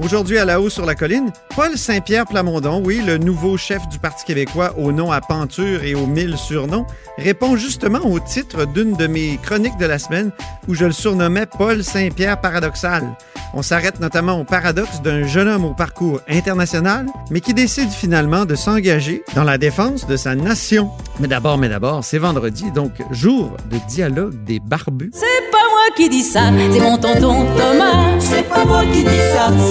Aujourd'hui, 0.00 0.38
à 0.38 0.44
la 0.44 0.60
haut 0.60 0.70
sur 0.70 0.84
la 0.84 0.94
colline, 0.96 1.32
Paul 1.54 1.78
Saint-Pierre 1.78 2.26
Plamondon, 2.26 2.82
oui, 2.84 3.00
le 3.06 3.16
nouveau 3.16 3.56
chef 3.56 3.88
du 3.88 3.98
Parti 4.00 4.24
québécois 4.24 4.74
au 4.76 4.90
nom 4.90 5.12
à 5.12 5.20
penture 5.20 5.84
et 5.84 5.94
aux 5.94 6.06
mille 6.06 6.36
surnoms, 6.36 6.86
répond 7.16 7.56
justement 7.56 8.00
au 8.00 8.18
titre 8.18 8.66
d'une 8.66 8.96
de 8.96 9.06
mes 9.06 9.38
chroniques 9.42 9.78
de 9.78 9.86
la 9.86 10.00
semaine 10.00 10.32
où 10.66 10.74
je 10.74 10.86
le 10.86 10.92
surnommais 10.92 11.46
Paul 11.46 11.84
Saint-Pierre 11.84 12.40
paradoxal. 12.40 13.16
On 13.56 13.62
s'arrête 13.62 14.00
notamment 14.00 14.40
au 14.40 14.44
paradoxe 14.44 15.00
d'un 15.00 15.28
jeune 15.28 15.46
homme 15.46 15.64
au 15.64 15.74
parcours 15.74 16.20
international, 16.28 17.06
mais 17.30 17.40
qui 17.40 17.54
décide 17.54 17.90
finalement 17.90 18.46
de 18.46 18.56
s'engager 18.56 19.22
dans 19.36 19.44
la 19.44 19.58
défense 19.58 20.08
de 20.08 20.16
sa 20.16 20.34
nation. 20.34 20.90
Mais 21.20 21.28
d'abord, 21.28 21.56
mais 21.56 21.68
d'abord, 21.68 22.02
c'est 22.02 22.18
vendredi, 22.18 22.72
donc 22.72 22.90
jour 23.12 23.56
de 23.70 23.78
dialogue 23.88 24.42
des 24.42 24.58
barbus. 24.58 25.12
C'est 25.12 25.50
pas 25.52 25.58
moi 25.70 25.94
qui 25.96 26.08
dis 26.08 26.24
ça, 26.24 26.50
c'est 26.72 26.80
mon 26.80 26.98
tonton 26.98 27.46
Thomas. 27.56 28.18
C'est 28.18 28.48
pas 28.48 28.64
moi 28.64 28.73
qui 28.73 28.73
dis 28.73 28.73
ça, 28.73 28.73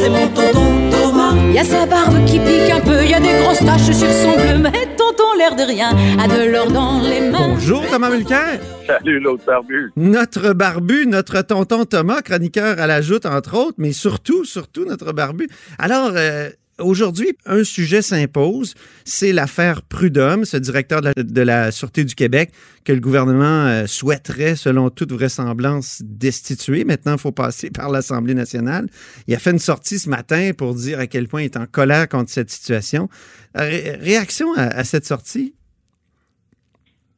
c'est 0.03 0.09
mon 0.09 0.27
tonton 0.27 0.89
Thomas. 0.91 1.33
Y 1.53 1.59
a 1.59 1.63
sa 1.63 1.85
barbe 1.85 2.25
qui 2.25 2.39
pique 2.39 2.69
un 2.71 2.81
peu, 2.81 3.05
y 3.05 3.13
a 3.13 3.19
des 3.19 3.39
grosses 3.41 3.59
taches 3.59 3.95
sur 3.95 4.11
son 4.11 4.33
bleu, 4.33 4.57
mais 4.57 4.71
tonton 4.97 5.33
l'air 5.37 5.55
de 5.55 5.63
rien 5.63 5.91
a 6.19 6.27
de 6.27 6.51
l'or 6.51 6.69
dans 6.71 6.99
les 7.01 7.21
mains. 7.21 7.53
Bonjour 7.53 7.85
Thomas 7.89 8.09
Mulcair. 8.09 8.59
Salut 8.85 9.19
l'autre 9.21 9.45
barbu. 9.45 9.91
Notre 9.95 10.51
barbu, 10.53 11.05
notre 11.07 11.41
tonton 11.41 11.85
Thomas, 11.85 12.21
chroniqueur 12.21 12.79
à 12.79 12.87
la 12.87 13.01
joute, 13.01 13.25
entre 13.25 13.55
autres, 13.57 13.75
mais 13.77 13.93
surtout, 13.93 14.43
surtout 14.43 14.83
notre 14.83 15.13
barbu. 15.13 15.47
Alors, 15.79 16.11
euh, 16.15 16.49
Aujourd'hui, 16.83 17.37
un 17.45 17.63
sujet 17.63 18.01
s'impose, 18.01 18.75
c'est 19.05 19.31
l'affaire 19.31 19.81
Prudhomme, 19.83 20.43
ce 20.43 20.57
directeur 20.57 21.01
de 21.01 21.41
la, 21.41 21.71
Sûreté 21.71 22.03
du 22.03 22.13
Québec 22.13 22.51
que 22.83 22.91
le 22.91 22.99
gouvernement 22.99 23.67
euh, 23.67 23.85
souhaiterait, 23.85 24.55
selon 24.55 24.89
toute 24.89 25.13
vraisemblance, 25.13 26.01
destituer. 26.03 26.83
Maintenant, 26.83 27.13
il 27.13 27.19
faut 27.19 27.31
passer 27.31 27.71
par 27.71 27.89
l'Assemblée 27.89 28.33
nationale. 28.33 28.87
Il 29.27 29.33
a 29.33 29.39
fait 29.39 29.51
une 29.51 29.59
sortie 29.59 29.97
ce 29.97 30.09
matin 30.09 30.51
pour 30.57 30.75
dire 30.75 30.99
à 30.99 31.07
quel 31.07 31.29
point 31.29 31.41
il 31.41 31.45
est 31.45 31.57
en 31.57 31.65
colère 31.65 32.09
contre 32.09 32.29
cette 32.29 32.49
situation. 32.49 33.07
Ré 33.55 33.95
réaction 33.99 34.53
à, 34.55 34.83
cette 34.83 35.05
sortie? 35.05 35.55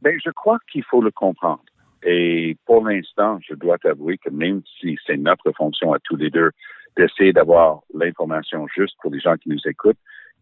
Bien, 0.03 0.13
je 0.23 0.29
crois 0.29 0.59
qu'il 0.71 0.83
faut 0.83 1.01
le 1.01 1.11
comprendre. 1.11 1.63
Et 2.03 2.55
pour 2.65 2.87
l'instant, 2.87 3.39
je 3.47 3.55
dois 3.55 3.79
t'avouer 3.79 4.19
que 4.19 4.29
même 4.29 4.61
si 4.79 4.95
c'est 5.07 5.17
notre 5.17 5.51
fonction 5.53 5.91
à 5.91 5.97
tous 5.99 6.17
les 6.17 6.29
deux 6.29 6.51
d'essayer 6.97 7.33
d'avoir 7.33 7.79
l'information 7.93 8.65
juste 8.75 8.95
pour 9.01 9.11
les 9.11 9.19
gens 9.19 9.35
qui 9.35 9.49
nous 9.49 9.59
écoutent, 9.65 9.97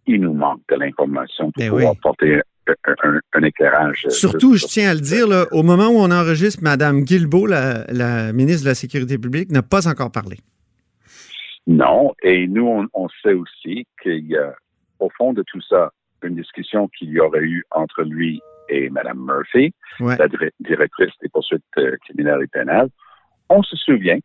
il 0.05 0.21
nous 0.21 0.33
manque 0.33 0.61
de 0.69 0.75
l'information 0.75 1.51
pour 1.51 1.63
Ben 1.63 1.69
pouvoir 1.69 1.91
oui. 1.93 1.99
porter 2.01 2.41
un, 2.67 2.73
un- 3.03 3.19
un 3.33 3.43
éclairage. 3.43 4.03
euh, 4.05 4.09
Surtout, 4.09 4.55
je 4.55 4.65
tiens 4.65 4.89
à 4.91 4.93
le 4.93 4.99
dire, 5.01 5.27
là, 5.27 5.45
au 5.51 5.63
moment 5.63 5.87
où 5.87 5.97
on 5.97 6.11
enregistre, 6.11 6.61
Mme 6.63 7.01
Guilbeault, 7.03 7.47
la, 7.47 7.85
la 7.91 8.33
ministre 8.33 8.63
de 8.63 8.69
la 8.69 8.75
Sécurité 8.75 9.17
publique, 9.17 9.51
n'a 9.51 9.61
pas 9.63 9.87
encore 9.87 10.11
parlé. 10.11 10.37
Non, 11.67 12.13
et 12.21 12.47
nous, 12.47 12.67
on, 12.67 12.87
on 12.93 13.07
sait 13.21 13.33
aussi 13.33 13.85
qu'il 14.01 14.25
y 14.27 14.35
a, 14.37 14.53
au 14.99 15.09
fond 15.17 15.33
de 15.33 15.43
tout 15.47 15.61
ça, 15.61 15.91
une 16.23 16.35
discussion 16.35 16.87
qu'il 16.89 17.09
y 17.09 17.19
aurait 17.19 17.41
eu 17.43 17.63
entre 17.71 18.03
lui 18.03 18.41
et 18.69 18.89
Mme 18.89 19.19
Murphy, 19.25 19.73
Ouais. 19.99 20.15
la 20.17 20.27
dir- 20.27 20.51
directrice 20.59 21.11
des 21.21 21.29
poursuites 21.29 21.61
euh, 21.77 21.95
criminelles 22.05 22.41
et 22.43 22.47
pénales. 22.47 22.89
On 23.49 23.61
se 23.61 23.75
souvient, 23.75 24.17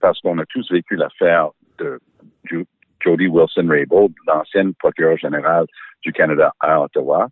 parce 0.00 0.20
qu'on 0.20 0.38
a 0.38 0.44
tous 0.46 0.70
vécu 0.70 0.96
l'affaire 0.96 1.48
de 1.78 2.00
Jody 3.00 3.26
Wilson-Raybould, 3.26 4.12
l'ancienne 4.26 4.74
procureure 4.74 5.18
générale 5.18 5.66
du 6.02 6.12
Canada 6.12 6.52
à 6.60 6.80
Ottawa, 6.80 7.28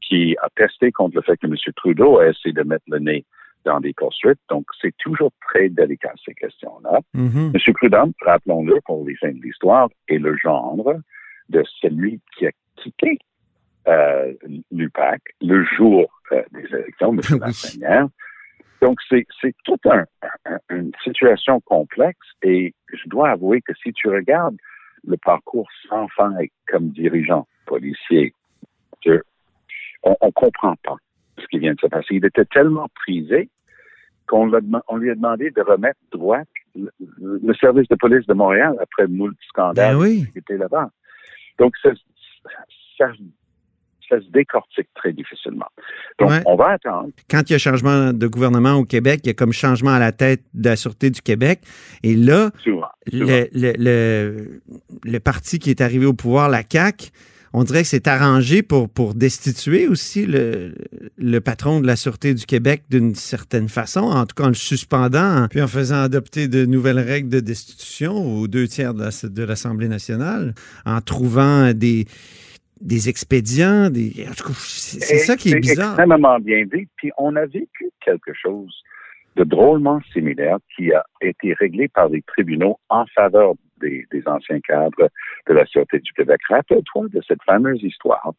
qui 0.00 0.36
a 0.40 0.48
testé 0.54 0.92
contre 0.92 1.16
le 1.16 1.22
fait 1.22 1.36
que 1.36 1.46
M. 1.46 1.54
Trudeau 1.74 2.18
a 2.18 2.28
essayé 2.28 2.52
de 2.52 2.62
mettre 2.62 2.84
le 2.88 2.98
nez 2.98 3.24
dans 3.64 3.80
des 3.80 3.92
poursuites. 3.92 4.38
Donc, 4.48 4.66
c'est 4.80 4.96
toujours 4.98 5.32
très 5.48 5.68
délicat, 5.68 6.12
ces 6.24 6.34
questions-là. 6.34 7.00
Mhm. 7.14 7.52
M. 7.54 7.74
Prudhomme, 7.74 8.12
rappelons-le 8.24 8.80
pour 8.84 9.04
les 9.04 9.16
fins 9.16 9.32
de 9.32 9.42
l'histoire, 9.42 9.88
est 10.08 10.18
le 10.18 10.36
gendre 10.36 11.00
de 11.48 11.64
celui 11.80 12.20
qui 12.36 12.46
a 12.46 12.50
quitté 12.76 13.18
euh, 13.88 14.32
l'UPAC 14.70 15.20
le 15.40 15.64
jour 15.64 16.08
euh, 16.32 16.42
des 16.52 16.66
élections, 16.74 17.12
M. 17.12 17.20
Lafrenière. 17.40 18.08
Donc, 18.82 18.98
c'est 19.08 19.26
toute 19.64 19.84
un, 19.86 20.04
un- 20.44 20.58
une 20.70 20.92
situation 21.02 21.60
complexe 21.60 22.26
et 22.42 22.74
je 22.92 23.08
dois 23.08 23.30
avouer 23.30 23.62
que 23.62 23.72
si 23.82 23.92
tu 23.92 24.08
regardes 24.08 24.56
le 25.06 25.16
parcours 25.16 25.68
sans 25.88 26.08
faille 26.08 26.50
comme 26.68 26.90
dirigeant 26.90 27.46
policier, 27.66 28.32
on 30.02 30.16
ne 30.22 30.30
comprend 30.32 30.74
pas 30.82 30.96
ce 31.38 31.46
qui 31.46 31.58
vient 31.58 31.74
de 31.74 31.80
se 31.80 31.86
passer. 31.86 32.08
Il 32.16 32.24
était 32.24 32.44
tellement 32.46 32.88
prisé 32.94 33.48
qu'on 34.26 34.50
on 34.88 34.96
lui 34.96 35.10
a 35.10 35.14
demandé 35.14 35.50
de 35.50 35.60
remettre 35.62 36.00
droite 36.12 36.48
le, 36.74 36.90
le 37.20 37.54
service 37.54 37.88
de 37.88 37.94
police 37.96 38.26
de 38.26 38.34
Montréal 38.34 38.74
après 38.80 39.06
moult 39.06 39.36
scandales 39.48 39.94
Ben 39.94 40.00
oui. 40.00 40.26
qui 40.32 40.38
étaient 40.38 40.56
là-bas. 40.58 40.90
Donc, 41.58 41.74
ça, 41.82 41.90
ça, 42.98 43.10
ça 44.08 44.20
se 44.20 44.30
décortique 44.30 44.88
très 44.94 45.12
difficilement. 45.12 45.66
Donc, 46.18 46.30
Ouais. 46.30 46.42
on 46.46 46.56
va 46.56 46.70
attendre. 46.72 47.10
Quand 47.30 47.42
il 47.48 47.52
y 47.52 47.56
a 47.56 47.58
changement 47.58 48.12
de 48.12 48.26
gouvernement 48.26 48.74
au 48.74 48.84
Québec, 48.84 49.20
il 49.24 49.28
y 49.28 49.30
a 49.30 49.34
comme 49.34 49.52
changement 49.52 49.90
à 49.92 49.98
la 49.98 50.12
tête 50.12 50.42
de 50.54 50.68
la 50.68 50.76
Sûreté 50.76 51.10
du 51.10 51.20
Québec. 51.22 51.60
Et 52.02 52.14
là, 52.14 52.50
Souvent. 52.62 52.86
souvent. 53.10 53.24
le, 53.26 53.48
le, 53.52 53.72
le, 53.78 54.60
le 55.04 55.20
parti 55.20 55.58
qui 55.58 55.70
est 55.70 55.80
arrivé 55.80 56.06
au 56.06 56.12
pouvoir, 56.14 56.48
la 56.48 56.62
CAQ, 56.70 57.08
on 57.52 57.64
dirait 57.64 57.82
que 57.82 57.88
c'est 57.88 58.06
arrangé 58.06 58.62
pour, 58.62 58.90
pour 58.90 59.14
destituer 59.14 59.88
aussi 59.88 60.26
le, 60.26 60.74
le 61.16 61.40
patron 61.40 61.80
de 61.80 61.86
la 61.86 61.96
Sûreté 61.96 62.34
du 62.34 62.44
Québec 62.44 62.82
d'une 62.90 63.14
certaine 63.14 63.68
façon, 63.70 64.00
en 64.00 64.26
tout 64.26 64.34
cas 64.34 64.44
en 64.44 64.48
le 64.48 64.54
suspendant, 64.54 65.46
puis 65.48 65.62
en 65.62 65.66
faisant 65.68 66.02
adopter 66.02 66.48
de 66.48 66.66
nouvelles 66.66 66.98
règles 66.98 67.30
de 67.30 67.40
destitution 67.40 68.12
aux 68.14 68.46
deux 68.46 68.68
tiers 68.68 68.92
de 68.92 69.42
l'Assemblée 69.42 69.88
nationale, 69.88 70.54
en 70.84 71.00
trouvant 71.00 71.72
des, 71.72 72.04
des 72.80 73.08
expédients, 73.08 73.90
des... 73.90 74.12
C'est 74.54 75.00
c'est 75.00 75.18
ça 75.18 75.36
qui 75.36 75.52
est 75.52 75.60
bizarre. 75.60 75.98
extrêmement 75.98 76.38
bien 76.38 76.64
dit. 76.64 76.86
Puis 76.96 77.10
on 77.16 77.36
a 77.36 77.46
vécu 77.46 77.90
quelque 78.04 78.32
chose 78.34 78.82
de 79.36 79.44
drôlement 79.44 80.00
similaire 80.12 80.58
qui 80.74 80.92
a 80.92 81.04
été 81.20 81.52
réglé 81.54 81.88
par 81.88 82.08
les 82.08 82.22
tribunaux 82.22 82.78
en 82.88 83.04
faveur 83.14 83.54
des, 83.80 84.06
des 84.10 84.22
anciens 84.26 84.60
cadres 84.60 85.10
de 85.46 85.52
la 85.52 85.66
Sûreté 85.66 85.98
du 85.98 86.12
Québec. 86.12 86.40
Rappelle-toi 86.48 87.06
de 87.12 87.20
cette 87.26 87.42
fameuse 87.44 87.82
histoire 87.82 88.32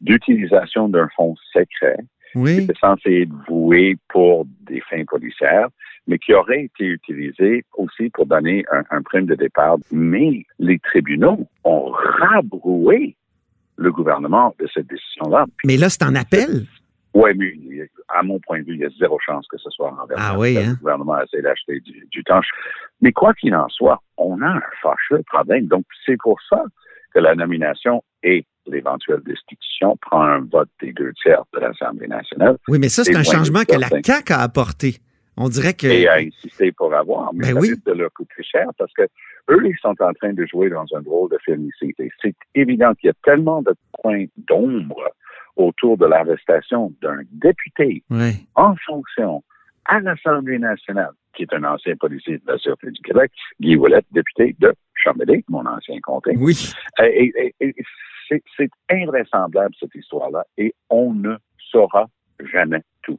d'utilisation 0.00 0.88
d'un 0.88 1.08
fonds 1.16 1.34
secret 1.52 1.96
qui 2.34 2.50
était 2.50 2.74
censé 2.80 3.22
être 3.22 3.32
voué 3.48 3.96
pour 4.08 4.44
des 4.62 4.80
fins 4.90 5.04
policières, 5.04 5.68
mais 6.08 6.18
qui 6.18 6.34
aurait 6.34 6.64
été 6.64 6.84
utilisé 6.84 7.64
aussi 7.78 8.10
pour 8.10 8.26
donner 8.26 8.64
un, 8.72 8.82
un 8.90 9.02
prime 9.02 9.26
de 9.26 9.36
départ. 9.36 9.76
Mais 9.92 10.44
les 10.58 10.78
tribunaux 10.80 11.46
ont 11.62 11.90
rabroué 11.92 13.16
le 13.76 13.92
gouvernement 13.92 14.54
de 14.58 14.68
cette 14.72 14.86
décision-là. 14.86 15.46
mais 15.64 15.76
là, 15.76 15.88
c'est 15.88 16.04
en 16.04 16.14
appel? 16.14 16.66
Oui, 17.14 17.30
mais 17.36 17.88
à 18.08 18.22
mon 18.22 18.40
point 18.40 18.60
de 18.60 18.64
vue, 18.64 18.74
il 18.74 18.80
y 18.80 18.84
a 18.84 18.88
zéro 18.98 19.18
chance 19.24 19.46
que 19.48 19.56
ce 19.58 19.70
soit 19.70 19.90
renversé. 19.90 20.22
Ah 20.24 20.36
oui, 20.38 20.58
hein? 20.58 20.70
Le 20.70 20.76
gouvernement 20.76 21.20
essaie 21.20 21.42
d'acheter 21.42 21.80
du, 21.80 22.06
du 22.10 22.24
temps. 22.24 22.40
Mais 23.00 23.12
quoi 23.12 23.32
qu'il 23.34 23.54
en 23.54 23.68
soit, 23.68 24.00
on 24.16 24.40
a 24.42 24.46
un 24.48 24.62
fâcheux 24.82 25.22
problème. 25.26 25.66
Donc, 25.66 25.84
c'est 26.04 26.16
pour 26.20 26.38
ça 26.48 26.62
que 27.14 27.20
la 27.20 27.36
nomination 27.36 28.02
et 28.24 28.44
l'éventuelle 28.66 29.20
destitution 29.24 29.96
prend 30.00 30.22
un 30.22 30.40
vote 30.40 30.68
des 30.80 30.92
deux 30.92 31.12
tiers 31.22 31.42
de 31.52 31.60
l'Assemblée 31.60 32.08
nationale 32.08 32.56
Oui, 32.66 32.78
mais 32.80 32.88
ça, 32.88 33.04
c'est 33.04 33.16
un 33.16 33.22
changement 33.22 33.62
que 33.64 33.78
la. 33.78 33.88
CAQ 34.02 34.32
a 34.32 34.40
apporté. 34.40 34.96
On 35.36 35.48
dirait 35.48 35.74
que... 35.74 35.86
et 35.86 36.08
à 36.08 36.14
insister 36.14 36.72
pour 36.72 36.94
avoir. 36.94 37.32
Mais 37.34 37.46
Ben 37.48 37.54
ça 37.54 37.60
oui. 37.60 37.68
risque 37.70 37.84
de 37.86 37.92
leur 37.92 38.12
coûter 38.12 38.42
cher 38.42 38.66
parce 38.78 38.92
que 38.92 39.02
eux, 39.50 39.62
ils 39.66 39.76
sont 39.80 39.94
en 40.00 40.12
train 40.14 40.32
de 40.32 40.46
jouer 40.46 40.70
dans 40.70 40.84
un 40.94 41.02
drôle 41.02 41.30
de 41.30 41.38
film 41.44 41.68
ici. 41.68 41.94
Et 41.98 42.08
c'est 42.22 42.34
évident 42.54 42.94
qu'il 42.94 43.08
y 43.08 43.10
a 43.10 43.14
tellement 43.24 43.60
de 43.62 43.74
points 44.00 44.24
d'ombre 44.48 45.10
autour 45.56 45.96
de 45.98 46.06
l'arrestation 46.06 46.92
d'un 47.02 47.20
député 47.32 48.02
en 48.54 48.74
fonction 48.86 49.42
à 49.86 50.00
l'Assemblée 50.00 50.58
nationale, 50.58 51.12
qui 51.34 51.42
est 51.42 51.52
un 51.52 51.62
ancien 51.64 51.94
policier 51.96 52.38
de 52.38 52.42
la 52.52 52.56
Sûreté 52.58 52.90
du 52.90 53.00
Québec, 53.02 53.30
Guy 53.60 53.76
Ouellette, 53.76 54.06
député 54.12 54.56
de 54.60 54.72
Chambéry, 54.94 55.44
mon 55.48 55.66
ancien 55.66 55.98
comté. 56.00 56.32
Oui. 56.38 56.72
Euh, 57.00 57.04
Et, 57.12 57.32
et- 57.36 57.54
et 57.68 57.74
c'est, 58.28 58.42
c'est 58.56 58.70
invraisemblable, 58.90 59.74
cette 59.78 59.94
histoire-là, 59.94 60.44
et 60.56 60.74
on 60.88 61.12
ne 61.12 61.34
saura 61.70 62.08
jamais 62.52 62.80
tout. 63.02 63.18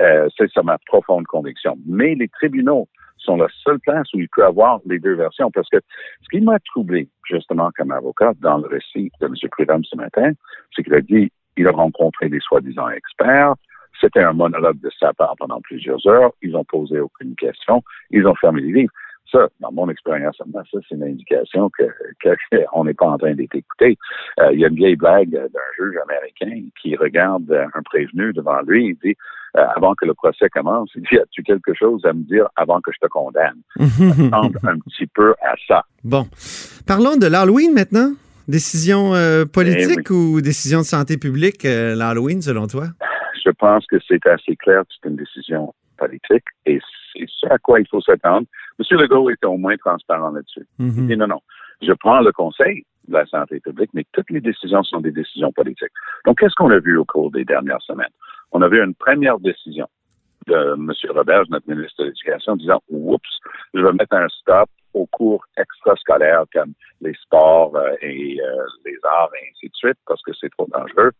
Euh, 0.00 0.28
c'est 0.36 0.50
ça 0.52 0.62
ma 0.62 0.78
profonde 0.86 1.26
conviction. 1.26 1.76
Mais 1.86 2.14
les 2.14 2.28
tribunaux 2.28 2.88
sont 3.18 3.36
la 3.36 3.48
seule 3.62 3.80
place 3.80 4.12
où 4.12 4.18
il 4.18 4.28
peut 4.28 4.44
avoir 4.44 4.80
les 4.86 4.98
deux 4.98 5.14
versions, 5.14 5.50
parce 5.50 5.68
que 5.70 5.78
ce 6.22 6.28
qui 6.30 6.40
m'a 6.42 6.58
troublé, 6.60 7.08
justement, 7.28 7.70
comme 7.76 7.92
avocat, 7.92 8.32
dans 8.40 8.58
le 8.58 8.66
récit 8.66 9.10
de 9.20 9.26
M. 9.26 9.34
Prudhomme 9.50 9.84
ce 9.84 9.96
matin, 9.96 10.32
c'est 10.74 10.82
qu'il 10.82 10.94
a 10.94 11.00
dit 11.00 11.30
il 11.56 11.68
a 11.68 11.72
rencontré 11.72 12.28
des 12.28 12.40
soi-disant 12.40 12.88
experts, 12.88 13.54
C'était 14.00 14.22
un 14.22 14.32
monologue 14.32 14.80
de 14.80 14.90
sa 14.98 15.12
part 15.12 15.34
pendant 15.38 15.60
plusieurs 15.60 16.04
heures. 16.08 16.32
Ils 16.42 16.50
n'ont 16.50 16.64
posé 16.64 16.98
aucune 16.98 17.36
question. 17.36 17.82
Ils 18.10 18.26
ont 18.26 18.34
fermé 18.34 18.60
les 18.60 18.72
livres. 18.72 18.92
Ça, 19.34 19.48
dans 19.58 19.72
mon 19.72 19.88
expérience, 19.90 20.36
ça, 20.38 20.44
c'est 20.70 20.94
une 20.94 21.02
indication 21.02 21.68
que 21.76 21.82
qu'on 22.22 22.84
n'est 22.84 22.94
pas 22.94 23.06
en 23.06 23.18
train 23.18 23.34
d'être 23.34 23.54
écouté. 23.56 23.98
Euh, 24.38 24.52
il 24.52 24.60
y 24.60 24.64
a 24.64 24.68
une 24.68 24.76
vieille 24.76 24.94
blague 24.94 25.30
d'un 25.30 25.68
juge 25.76 25.96
américain 26.08 26.68
qui 26.80 26.94
regarde 26.94 27.50
un 27.50 27.82
prévenu 27.82 28.32
devant 28.32 28.60
lui 28.62 28.90
et 28.90 28.98
dit 29.02 29.16
euh, 29.56 29.64
avant 29.74 29.94
que 29.96 30.06
le 30.06 30.14
procès 30.14 30.48
commence, 30.50 30.90
il 30.94 31.02
dit 31.02 31.18
As-tu 31.18 31.42
quelque 31.42 31.74
chose 31.74 32.04
à 32.04 32.12
me 32.12 32.22
dire 32.22 32.46
avant 32.54 32.80
que 32.80 32.92
je 32.92 32.98
te 33.00 33.08
condamne? 33.08 33.58
ça 33.76 34.36
ressemble 34.38 34.58
un 34.62 34.78
petit 34.78 35.08
peu 35.08 35.34
à 35.42 35.54
ça. 35.66 35.82
Bon. 36.04 36.26
Parlons 36.86 37.16
de 37.16 37.26
l'Halloween 37.26 37.74
maintenant. 37.74 38.12
Décision 38.46 39.14
euh, 39.14 39.46
politique 39.46 40.10
Eh 40.10 40.12
ou 40.12 40.40
décision 40.42 40.80
de 40.80 40.84
santé 40.84 41.16
publique, 41.16 41.64
l'Halloween, 41.64 42.40
selon 42.40 42.68
toi? 42.68 42.84
Je 43.44 43.50
pense 43.50 43.84
que 43.86 43.96
c'est 44.06 44.24
assez 44.26 44.54
clair 44.54 44.82
que 44.82 44.88
c'est 45.02 45.08
une 45.08 45.16
décision 45.16 45.74
politique 45.96 46.44
et 46.66 46.78
c'est 47.14 47.26
ce 47.28 47.46
à 47.46 47.58
quoi 47.58 47.80
il 47.80 47.86
faut 47.88 48.00
s'attendre. 48.00 48.46
M. 48.78 48.98
Legault 48.98 49.30
était 49.30 49.46
au 49.46 49.56
moins 49.56 49.76
transparent 49.76 50.30
là-dessus. 50.30 50.66
Il 50.78 50.86
Mhm. 50.86 51.06
dit 51.06 51.16
non, 51.16 51.26
non, 51.28 51.40
je 51.80 51.92
prends 51.92 52.20
le 52.20 52.32
conseil 52.32 52.84
de 53.08 53.14
la 53.14 53.26
santé 53.26 53.60
publique, 53.60 53.90
mais 53.94 54.04
toutes 54.12 54.30
les 54.30 54.40
décisions 54.40 54.82
sont 54.82 55.00
des 55.00 55.12
décisions 55.12 55.52
politiques. 55.52 55.92
Donc, 56.24 56.38
qu'est-ce 56.40 56.54
qu'on 56.54 56.70
a 56.70 56.78
vu 56.78 56.96
au 56.96 57.04
cours 57.04 57.30
des 57.30 57.44
dernières 57.44 57.82
semaines? 57.82 58.12
On 58.52 58.62
a 58.62 58.68
vu 58.68 58.82
une 58.82 58.94
première 58.94 59.38
décision 59.38 59.86
de 60.46 60.74
M. 60.74 60.92
Roberge, 61.10 61.48
notre 61.50 61.68
ministre 61.68 62.02
de 62.02 62.08
l'Éducation, 62.08 62.56
disant 62.56 62.82
Oups, 62.90 63.28
je 63.74 63.80
vais 63.80 63.92
mettre 63.92 64.14
un 64.14 64.28
stop 64.28 64.68
aux 64.94 65.06
cours 65.06 65.44
extrascolaires 65.56 66.44
comme 66.52 66.72
les 67.00 67.14
sports 67.14 67.74
euh, 67.76 67.94
et 68.00 68.40
euh, 68.40 68.64
les 68.84 68.96
arts 69.02 69.30
et 69.34 69.50
ainsi 69.50 69.68
de 69.68 69.74
suite, 69.74 69.98
parce 70.06 70.22
que 70.22 70.32
c'est 70.40 70.50
trop 70.50 70.68
dangereux. 70.72 71.10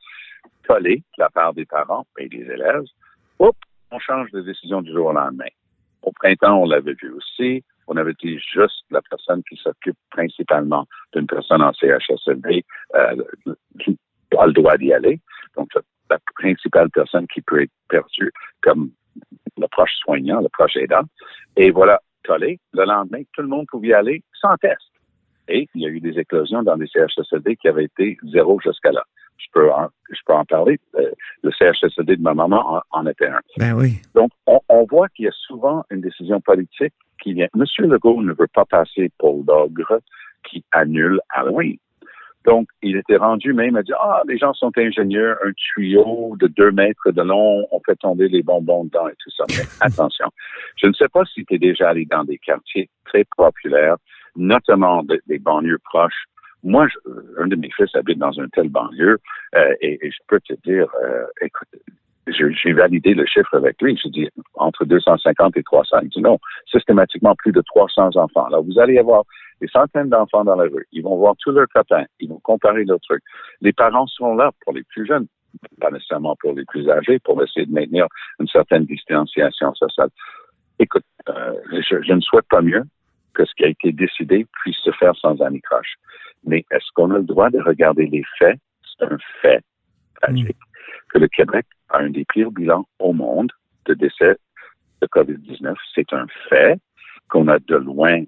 Tollé 0.66 0.96
de 0.96 1.02
la 1.18 1.28
part 1.30 1.52
des 1.54 1.64
parents 1.66 2.06
et 2.18 2.28
des 2.28 2.42
élèves. 2.50 2.84
Oups, 3.38 3.58
on 3.90 3.98
change 3.98 4.30
de 4.30 4.40
décision 4.42 4.80
du 4.82 4.92
jour 4.92 5.06
au 5.06 5.12
lendemain. 5.12 5.48
Au 6.04 6.12
printemps, 6.12 6.60
on 6.60 6.66
l'avait 6.66 6.94
vu 7.00 7.10
aussi. 7.12 7.64
On 7.86 7.96
avait 7.96 8.14
dit 8.22 8.38
juste 8.38 8.84
la 8.90 9.00
personne 9.02 9.42
qui 9.48 9.56
s'occupe 9.56 9.96
principalement 10.10 10.86
d'une 11.14 11.26
personne 11.26 11.62
en 11.62 11.72
CHSLD 11.72 12.64
euh, 12.94 13.24
a 14.38 14.46
le 14.46 14.52
droit 14.52 14.76
d'y 14.76 14.92
aller. 14.92 15.20
Donc, 15.56 15.68
la, 15.74 16.18
principale 16.34 16.90
personne 16.90 17.26
qui 17.28 17.40
peut 17.40 17.62
être 17.62 17.72
perçue 17.88 18.30
comme 18.60 18.90
le 19.58 19.66
proche 19.68 19.94
soignant, 20.02 20.40
le 20.40 20.48
proche 20.50 20.76
aidant. 20.76 21.04
Et 21.56 21.70
voilà, 21.70 22.00
collé. 22.24 22.60
Le 22.72 22.84
lendemain, 22.84 23.22
tout 23.32 23.42
le 23.42 23.48
monde 23.48 23.66
pouvait 23.70 23.88
y 23.88 23.94
aller 23.94 24.22
sans 24.40 24.56
test. 24.56 24.82
Et 25.48 25.68
il 25.74 25.82
y 25.82 25.86
a 25.86 25.88
eu 25.88 26.00
des 26.00 26.18
éclosions 26.18 26.62
dans 26.62 26.76
les 26.76 26.86
CHSLD 26.86 27.56
qui 27.56 27.68
avaient 27.68 27.84
été 27.84 28.18
zéro 28.30 28.60
jusqu'à 28.60 28.92
là. 28.92 29.04
Je 29.38 29.46
peux 29.52 29.70
en, 29.70 29.88
je 30.10 30.18
peux 30.26 30.32
en 30.32 30.44
parler. 30.44 30.78
Euh, 30.96 31.10
le 31.42 31.50
CHSLD 31.50 32.16
de 32.16 32.22
ma 32.22 32.34
maman 32.34 32.76
en, 32.76 32.82
en 32.90 33.06
était 33.06 33.26
un. 33.28 33.40
Ben 33.58 33.72
oui. 33.74 34.00
Donc, 34.14 34.30
on, 34.46 34.60
on 34.68 34.84
voit 34.84 35.08
qu'il 35.10 35.26
y 35.26 35.28
a 35.28 35.32
souvent 35.32 35.84
une 35.90 36.00
décision 36.00 36.40
politique 36.40 36.94
qui 37.22 37.34
vient. 37.34 37.48
Monsieur 37.54 37.86
Legault 37.86 38.22
ne 38.22 38.32
veut 38.32 38.48
pas 38.52 38.64
passer 38.64 39.10
pour 39.18 39.42
l'ogre 39.46 40.00
qui 40.48 40.64
annule 40.72 41.20
Halloween. 41.30 41.76
Donc, 42.44 42.68
il 42.82 42.96
était 42.98 43.16
rendu 43.16 43.54
même 43.54 43.74
à 43.76 43.82
dire, 43.82 43.96
ah, 43.98 44.20
les 44.28 44.36
gens 44.36 44.52
sont 44.52 44.70
ingénieurs, 44.76 45.38
un 45.46 45.52
tuyau 45.56 46.36
de 46.38 46.46
deux 46.46 46.70
mètres 46.72 47.10
de 47.10 47.22
long, 47.22 47.66
on 47.72 47.80
fait 47.86 47.96
tomber 47.96 48.28
les 48.28 48.42
bonbons 48.42 48.84
dedans 48.84 49.08
et 49.08 49.14
tout 49.18 49.30
ça. 49.30 49.44
Mais 49.48 49.64
attention, 49.80 50.26
je 50.76 50.86
ne 50.88 50.92
sais 50.92 51.08
pas 51.08 51.24
si 51.24 51.44
tu 51.46 51.54
es 51.54 51.58
déjà 51.58 51.88
allé 51.88 52.04
dans 52.04 52.24
des 52.24 52.36
quartiers 52.38 52.90
très 53.06 53.24
populaires, 53.36 53.96
notamment 54.36 55.02
de- 55.02 55.22
des 55.26 55.38
banlieues 55.38 55.78
proches. 55.84 56.24
Moi, 56.64 56.86
je- 56.88 57.42
un 57.42 57.46
de 57.46 57.56
mes 57.56 57.70
fils 57.70 57.94
habite 57.94 58.18
dans 58.18 58.38
un 58.40 58.48
tel 58.48 58.68
banlieue 58.68 59.18
euh, 59.54 59.74
et, 59.80 60.04
et 60.06 60.10
je 60.10 60.18
peux 60.26 60.40
te 60.40 60.54
dire, 60.64 60.86
euh, 61.04 61.24
écoute, 61.42 61.68
j'ai 62.26 62.72
validé 62.72 63.12
le 63.14 63.26
chiffre 63.26 63.54
avec 63.54 63.80
lui. 63.82 63.98
J'ai 64.02 64.08
dit 64.08 64.28
entre 64.54 64.84
250 64.86 65.56
et 65.58 65.62
300. 65.62 65.98
Il 66.02 66.08
dit 66.08 66.22
non, 66.22 66.38
systématiquement 66.70 67.34
plus 67.36 67.52
de 67.52 67.60
300 67.60 68.16
enfants. 68.16 68.46
Alors, 68.46 68.64
vous 68.64 68.78
allez 68.78 68.98
avoir 68.98 69.24
des 69.60 69.68
centaines 69.68 70.08
d'enfants 70.08 70.42
dans 70.44 70.56
la 70.56 70.64
rue. 70.64 70.86
Ils 70.92 71.02
vont 71.02 71.16
voir 71.16 71.34
tous 71.38 71.50
leurs 71.50 71.68
copains. 71.68 72.06
Ils 72.20 72.30
vont 72.30 72.40
comparer 72.42 72.84
leurs 72.84 73.00
trucs. 73.00 73.22
Les 73.60 73.72
parents 73.74 74.06
sont 74.06 74.34
là 74.34 74.50
pour 74.62 74.72
les 74.72 74.84
plus 74.84 75.06
jeunes, 75.06 75.26
pas 75.80 75.90
nécessairement 75.90 76.34
pour 76.40 76.54
les 76.54 76.64
plus 76.64 76.88
âgés, 76.88 77.18
pour 77.18 77.42
essayer 77.42 77.66
de 77.66 77.72
maintenir 77.72 78.06
une 78.40 78.48
certaine 78.48 78.86
distanciation 78.86 79.74
sociale. 79.74 80.08
Écoute, 80.78 81.04
euh, 81.28 81.52
je, 81.72 82.02
je 82.02 82.12
ne 82.14 82.20
souhaite 82.20 82.48
pas 82.48 82.62
mieux 82.62 82.84
que 83.34 83.44
ce 83.44 83.52
qui 83.54 83.64
a 83.64 83.68
été 83.68 83.92
décidé 83.92 84.46
puisse 84.62 84.78
se 84.78 84.92
faire 84.92 85.14
sans 85.16 85.40
anicroche. 85.42 85.94
Mais 86.46 86.64
est-ce 86.70 86.86
qu'on 86.94 87.10
a 87.10 87.18
le 87.18 87.24
droit 87.24 87.50
de 87.50 87.60
regarder 87.60 88.06
les 88.06 88.22
faits? 88.38 88.58
C'est 88.98 89.04
un 89.06 89.18
fait 89.42 89.62
tragique 90.22 90.56
que 91.10 91.18
le 91.18 91.28
Québec 91.28 91.66
a 91.90 91.98
un 91.98 92.10
des 92.10 92.24
pires 92.24 92.50
bilans 92.50 92.86
au 92.98 93.12
monde 93.12 93.50
de 93.86 93.94
décès 93.94 94.36
de 95.00 95.06
COVID-19. 95.06 95.74
C'est 95.94 96.12
un 96.12 96.26
fait 96.48 96.78
qu'on 97.28 97.48
a 97.48 97.58
de 97.58 97.76
loin 97.76 98.22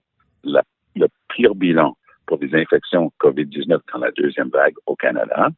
la- 0.44 0.64
le 0.94 1.06
pire 1.28 1.54
bilan 1.54 1.96
pour 2.26 2.38
des 2.38 2.54
infections 2.54 3.12
COVID-19 3.20 3.80
dans 3.92 4.00
la 4.00 4.10
deuxième 4.12 4.48
vague 4.48 4.74
au 4.86 4.96
Canada. 4.96 5.48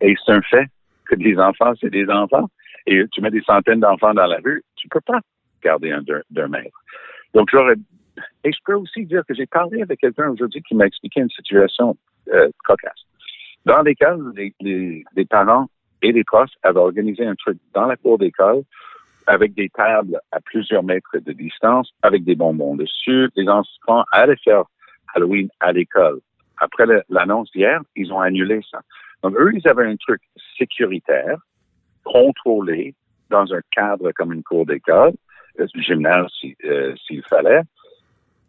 Et 0.00 0.14
c'est 0.24 0.32
un 0.32 0.42
fait 0.42 0.66
que 1.06 1.14
les 1.14 1.38
enfants, 1.38 1.72
c'est 1.80 1.90
des 1.90 2.08
enfants. 2.08 2.48
Et 2.86 3.04
tu 3.12 3.20
mets 3.20 3.30
des 3.30 3.42
centaines 3.42 3.80
d'enfants 3.80 4.14
dans 4.14 4.26
la 4.26 4.38
rue, 4.44 4.62
tu 4.76 4.88
peux 4.88 5.00
pas 5.00 5.20
garder 5.62 5.92
un 5.92 6.02
d'un 6.30 6.48
mètre. 6.48 6.76
Donc, 7.34 7.48
j'aurais. 7.50 7.76
Et 8.44 8.52
je 8.52 8.58
peux 8.64 8.74
aussi 8.74 9.04
dire 9.06 9.22
que 9.26 9.34
j'ai 9.34 9.46
parlé 9.46 9.82
avec 9.82 10.00
quelqu'un 10.00 10.30
aujourd'hui 10.30 10.62
qui 10.62 10.74
m'a 10.74 10.86
expliqué 10.86 11.20
une 11.20 11.30
situation 11.30 11.96
euh, 12.32 12.48
cocasse. 12.64 13.06
Dans 13.64 13.82
lesquelles 13.82 14.20
les, 14.34 14.54
les, 14.60 15.04
les 15.14 15.24
parents 15.24 15.68
et 16.02 16.12
les 16.12 16.24
profs 16.24 16.50
avaient 16.62 16.80
organisé 16.80 17.24
un 17.24 17.34
truc 17.34 17.58
dans 17.74 17.86
la 17.86 17.96
cour 17.96 18.18
d'école 18.18 18.62
avec 19.26 19.54
des 19.54 19.68
tables 19.68 20.18
à 20.32 20.40
plusieurs 20.40 20.82
mètres 20.82 21.18
de 21.18 21.32
distance, 21.32 21.92
avec 22.02 22.24
des 22.24 22.34
bonbons 22.34 22.74
dessus. 22.76 23.28
Les 23.36 23.48
enfants 23.48 24.04
allaient 24.12 24.36
faire 24.44 24.64
Halloween 25.14 25.48
à 25.60 25.72
l'école. 25.72 26.20
Après 26.58 26.84
l'annonce 27.08 27.50
d'hier, 27.52 27.80
ils 27.96 28.12
ont 28.12 28.20
annulé 28.20 28.60
ça. 28.70 28.80
Donc, 29.22 29.36
eux, 29.38 29.52
ils 29.54 29.66
avaient 29.68 29.86
un 29.86 29.96
truc 29.96 30.20
sécuritaire, 30.58 31.38
contrôlé, 32.04 32.94
dans 33.30 33.52
un 33.52 33.60
cadre 33.70 34.12
comme 34.12 34.32
une 34.32 34.42
cour 34.42 34.66
d'école, 34.66 35.12
euh, 35.58 35.66
gymnase 35.74 36.30
euh, 36.64 36.94
s'il 37.06 37.22
fallait. 37.24 37.62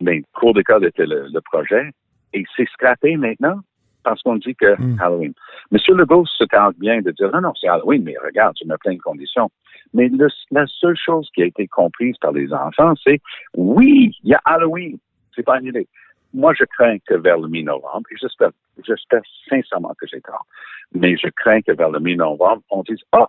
Mais 0.04 0.22
cour 0.34 0.54
d'école 0.54 0.86
était 0.86 1.06
le, 1.06 1.28
le 1.34 1.42
projet. 1.42 1.90
Et 2.34 2.44
c'est 2.56 2.68
scrappé 2.70 3.16
maintenant 3.18 3.60
parce 4.04 4.22
qu'on 4.22 4.36
dit 4.36 4.56
que 4.56 4.76
Mm. 4.82 4.98
Halloween. 5.02 5.34
Monsieur 5.72 5.96
Legault 5.96 6.26
se 6.26 6.44
tente 6.44 6.76
bien 6.78 7.02
de 7.02 7.12
dire 7.12 7.32
non, 7.32 7.40
non, 7.42 7.54
c'est 7.60 7.70
Halloween, 7.70 8.04
mais 8.04 8.16
regarde, 8.24 8.54
tu 8.56 8.68
mets 8.68 8.78
plein 8.78 8.96
de 8.96 9.00
conditions. 9.02 9.50
Mais 9.94 10.10
le- 10.10 10.28
la 10.52 10.66
seule 10.68 10.98
chose 10.98 11.30
qui 11.34 11.42
a 11.42 11.46
été 11.46 11.68
comprise 11.68 12.18
par 12.18 12.34
les 12.34 12.52
enfants, 12.54 12.94
c'est 13.04 13.22
oui, 13.56 14.12
il 14.24 14.30
y 14.32 14.34
a 14.34 14.42
Halloween. 14.44 14.98
C'est 15.36 15.44
pas 15.44 15.56
annulé. 15.56 15.88
Moi, 16.34 16.54
je 16.60 16.66
crains 16.66 16.98
que 17.08 17.14
vers 17.14 17.38
le 17.38 17.48
mi-novembre, 17.48 18.08
et 18.12 18.16
j'espère, 18.20 18.50
j'espère 18.86 19.22
sincèrement 19.48 19.94
que 20.00 20.08
j'ai 20.08 20.20
tort, 20.20 20.46
mais 20.94 21.16
je 21.16 21.28
crains 21.30 21.62
que 21.62 21.72
vers 21.72 21.92
le 21.92 22.00
mi-novembre, 22.00 22.62
on 22.72 22.82
dise, 22.84 23.02
ah, 23.12 23.28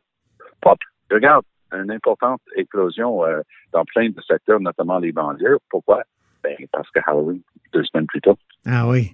pop, 0.63 0.79
regarde, 1.11 1.45
une 1.73 1.91
importante 1.91 2.41
éclosion 2.57 3.25
euh, 3.25 3.43
dans 3.73 3.85
plein 3.85 4.09
de 4.09 4.21
secteurs, 4.23 4.59
notamment 4.61 4.99
les 4.99 5.13
banlieues. 5.13 5.59
Pourquoi? 5.71 6.03
Ben, 6.45 6.55
parce 6.73 6.89
que 6.91 7.01
Halloween, 7.07 7.41
deux 7.73 7.83
semaines 7.85 8.07
plus 8.07 8.21
tôt. 8.21 8.37
Ah 8.67 8.87
oui. 8.89 9.13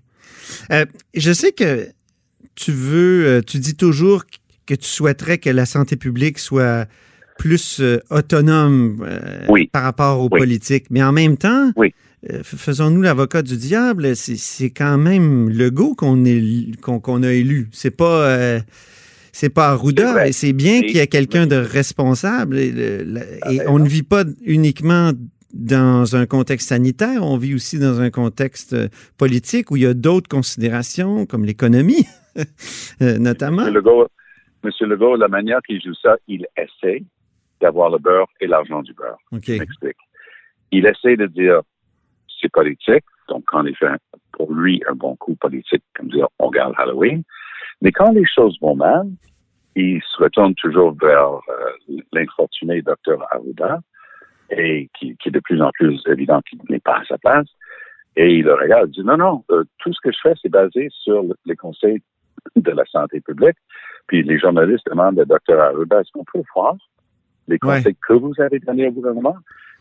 Euh, 0.72 0.84
je 1.14 1.32
sais 1.32 1.52
que 1.52 1.86
tu 2.56 2.72
veux, 2.72 3.24
euh, 3.26 3.40
tu 3.40 3.58
dis 3.58 3.76
toujours 3.76 4.24
que 4.66 4.74
tu 4.74 4.86
souhaiterais 4.88 5.38
que 5.38 5.48
la 5.50 5.64
santé 5.64 5.96
publique 5.96 6.38
soit 6.38 6.86
plus 7.38 7.80
euh, 7.80 7.98
autonome 8.10 9.04
euh, 9.08 9.46
Oui. 9.48 9.68
par 9.72 9.82
rapport 9.84 10.20
aux 10.20 10.28
Oui. 10.30 10.40
politiques. 10.40 10.86
Mais 10.90 11.02
en 11.02 11.12
même 11.12 11.36
temps, 11.36 11.72
Oui. 11.76 11.94
euh, 12.30 12.40
faisons-nous 12.42 13.00
l'avocat 13.02 13.42
du 13.42 13.56
diable, 13.56 14.14
c'est- 14.16 14.70
quand 14.70 14.98
même 14.98 15.48
qu'on 15.96 16.24
est- 16.24 16.76
qu'on 16.80 17.22
a 17.22 17.32
élu. 17.32 17.68
C'est 17.72 17.90
pas. 17.96 18.58
c'est 19.32 19.48
pas 19.48 19.68
Arruda, 19.68 20.26
et 20.26 20.32
c'est 20.32 20.52
bien 20.52 20.80
qu'il 20.82 20.96
y 20.96 20.98
ait 20.98 21.06
quelqu'un 21.06 21.46
de 21.46 21.54
responsable. 21.54 22.58
Et, 22.58 22.72
le- 22.72 23.04
la- 23.04 23.52
et 23.52 23.60
Ah, 23.60 23.64
on 23.68 23.76
ben 23.78 23.84
ne 23.84 23.88
vit 23.88 24.02
pas 24.02 24.24
uniquement 24.44 25.12
dans 25.52 26.16
un 26.16 26.26
contexte 26.26 26.68
sanitaire, 26.68 27.22
on 27.22 27.36
vit 27.36 27.54
aussi 27.54 27.78
dans 27.78 28.00
un 28.00 28.10
contexte 28.10 28.72
euh, 28.72 28.88
politique 29.18 29.70
où 29.70 29.76
il 29.76 29.82
y 29.82 29.86
a 29.86 29.94
d'autres 29.94 30.28
considérations, 30.28 31.26
comme 31.26 31.44
l'économie, 31.44 32.06
euh, 33.02 33.18
notamment. 33.18 33.62
Monsieur 33.62 33.72
Legault, 33.72 34.08
Monsieur 34.62 34.86
Legault, 34.86 35.16
la 35.16 35.28
manière 35.28 35.60
qu'il 35.62 35.80
joue 35.82 35.94
ça, 35.94 36.16
il 36.28 36.46
essaie 36.56 37.02
d'avoir 37.60 37.90
le 37.90 37.98
beurre 37.98 38.28
et 38.40 38.46
l'argent 38.46 38.82
du 38.82 38.92
beurre. 38.94 39.18
OK. 39.32 39.44
Je 39.46 39.58
m'explique. 39.58 39.96
Il 40.72 40.86
essaie 40.86 41.16
de 41.16 41.26
dire 41.26 41.62
c'est 42.40 42.50
politique, 42.50 43.04
donc 43.28 43.44
quand 43.46 43.64
il 43.64 43.76
fait 43.76 43.88
pour 44.32 44.52
lui 44.52 44.82
un 44.88 44.94
bon 44.94 45.16
coup 45.16 45.34
politique, 45.34 45.82
comme 45.94 46.08
dire 46.08 46.28
on 46.38 46.50
garde 46.50 46.74
Halloween, 46.78 47.22
mais 47.82 47.92
quand 47.92 48.12
les 48.12 48.24
choses 48.26 48.56
vont 48.60 48.76
mal, 48.76 49.08
il 49.76 50.00
se 50.02 50.22
retourne 50.22 50.54
toujours 50.54 50.96
vers 51.00 51.28
euh, 51.34 51.96
l'infortuné 52.12 52.82
docteur 52.82 53.26
Arruda, 53.32 53.80
et 54.50 54.88
qui, 54.98 55.16
qui 55.16 55.28
est 55.28 55.32
de 55.32 55.40
plus 55.40 55.60
en 55.62 55.70
plus 55.70 56.02
évident 56.06 56.40
qu'il 56.42 56.58
n'est 56.68 56.80
pas 56.80 56.98
à 56.98 57.04
sa 57.04 57.18
place, 57.18 57.46
et 58.16 58.34
il 58.38 58.44
le 58.44 58.54
regarde 58.54 58.88
et 58.88 58.90
dit 58.92 59.04
non, 59.04 59.16
non, 59.16 59.44
euh, 59.50 59.64
tout 59.78 59.92
ce 59.92 60.00
que 60.02 60.12
je 60.12 60.18
fais, 60.22 60.34
c'est 60.42 60.48
basé 60.48 60.88
sur 60.90 61.22
le- 61.22 61.36
les 61.46 61.56
conseils 61.56 62.00
de 62.56 62.70
la 62.70 62.84
santé 62.86 63.20
publique. 63.20 63.56
Puis 64.08 64.22
les 64.22 64.38
journalistes 64.38 64.86
demandent 64.88 65.18
au 65.18 65.24
docteur 65.24 65.60
Arruda, 65.60 66.00
est-ce 66.00 66.10
qu'on 66.12 66.24
peut 66.24 66.42
voir 66.54 66.74
les 67.48 67.58
conseils 67.76 67.96
que 68.08 68.14
vous 68.14 68.32
avez 68.38 68.58
donnés 68.58 68.88
au 68.88 68.92
gouvernement? 68.92 69.36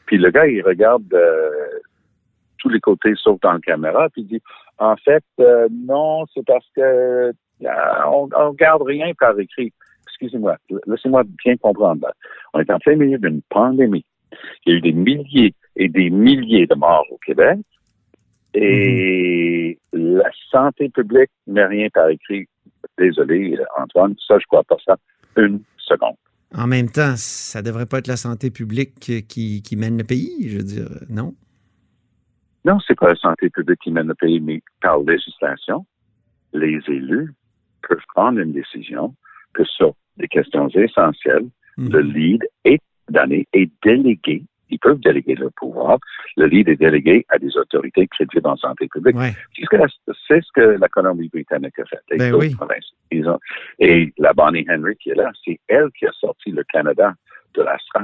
Puis 0.05 0.17
le 0.17 0.29
gars, 0.29 0.47
il 0.47 0.61
regarde 0.61 1.11
euh, 1.13 1.49
tous 2.59 2.69
les 2.69 2.79
côtés 2.79 3.13
sauf 3.15 3.39
dans 3.41 3.53
la 3.53 3.59
caméra, 3.59 4.09
puis 4.09 4.21
il 4.23 4.27
dit, 4.27 4.41
en 4.77 4.95
fait, 4.97 5.23
euh, 5.39 5.67
non, 5.71 6.25
c'est 6.33 6.45
parce 6.45 6.65
que 6.75 6.81
euh, 6.81 7.31
on, 8.07 8.29
on 8.35 8.53
garde 8.53 8.83
rien 8.83 9.11
par 9.19 9.37
écrit. 9.39 9.73
Excusez-moi, 10.07 10.57
laissez-moi 10.85 11.23
bien 11.45 11.55
comprendre. 11.57 12.11
On 12.53 12.59
est 12.59 12.69
en 12.71 12.79
plein 12.79 12.95
milieu 12.95 13.17
d'une 13.17 13.41
pandémie. 13.49 14.05
Il 14.65 14.71
y 14.71 14.75
a 14.75 14.77
eu 14.77 14.81
des 14.81 14.93
milliers 14.93 15.53
et 15.75 15.89
des 15.89 16.09
milliers 16.09 16.67
de 16.67 16.75
morts 16.75 17.05
au 17.11 17.17
Québec. 17.17 17.59
Et 18.53 19.77
la 19.93 20.29
santé 20.51 20.89
publique 20.89 21.29
n'a 21.47 21.67
rien 21.67 21.87
par 21.93 22.09
écrit. 22.09 22.47
Désolé, 22.97 23.57
Antoine, 23.77 24.15
ça, 24.27 24.37
je 24.39 24.45
crois 24.47 24.63
pas 24.63 24.77
ça 24.85 24.97
une 25.37 25.61
seconde. 25.77 26.15
En 26.55 26.65
même 26.65 26.89
temps, 26.89 27.13
ça 27.15 27.61
devrait 27.61 27.85
pas 27.85 27.99
être 27.99 28.07
la 28.07 28.17
santé 28.17 28.49
publique 28.49 28.95
qui, 29.27 29.61
qui 29.61 29.75
mène 29.75 29.97
le 29.97 30.03
pays, 30.03 30.49
je 30.49 30.57
veux 30.57 30.63
dire, 30.63 30.87
non? 31.09 31.35
Non, 32.65 32.79
c'est 32.85 32.97
pas 32.97 33.09
la 33.09 33.15
santé 33.15 33.49
publique 33.49 33.79
qui 33.81 33.91
mène 33.91 34.07
le 34.07 34.15
pays, 34.15 34.39
mais 34.39 34.61
par 34.81 34.99
législation, 34.99 35.85
les 36.53 36.79
élus 36.87 37.33
peuvent 37.87 38.03
prendre 38.15 38.39
une 38.39 38.51
décision 38.51 39.15
que 39.53 39.63
sur 39.63 39.93
des 40.17 40.27
questions 40.27 40.67
essentielles, 40.69 41.47
Mhm. 41.77 41.91
le 41.93 42.01
lead 42.01 42.43
est 42.65 42.81
donné 43.09 43.47
et 43.53 43.69
délégué. 43.83 44.43
Ils 44.71 44.77
peuvent 44.79 44.99
déléguer 44.99 45.33
le 45.35 45.49
pouvoir. 45.49 45.97
Le 46.37 46.45
lead 46.45 46.69
est 46.69 46.75
délégué 46.75 47.25
à 47.29 47.39
des 47.39 47.57
autorités 47.57 48.07
crédibles 48.07 48.47
en 48.47 48.55
santé 48.55 48.87
publique. 48.87 49.15
Ouais. 49.15 49.31
C'est 49.55 50.41
ce 50.41 50.51
que 50.53 50.61
la- 50.61 50.87
Colombie-Britannique 50.89 51.79
a 51.79 51.85
fait. 51.85 51.99
Et 52.11 52.17
Ben 52.17 52.35
oui. 52.35 52.53
provinces. 52.53 52.91
Ils 53.11 53.27
ont- 53.27 53.39
et 53.79 54.13
la 54.19 54.33
Bonnie 54.33 54.65
Henry 54.69 54.95
qui 54.97 55.09
est 55.09 55.15
là, 55.15 55.31
c'est 55.43 55.59
elle 55.67 55.89
qui 55.97 56.05
a 56.05 56.11
sorti 56.11 56.51
le 56.51 56.63
Canada 56.63 57.13
de 57.55 57.63
la 57.63 57.77
SRAS. 57.79 58.03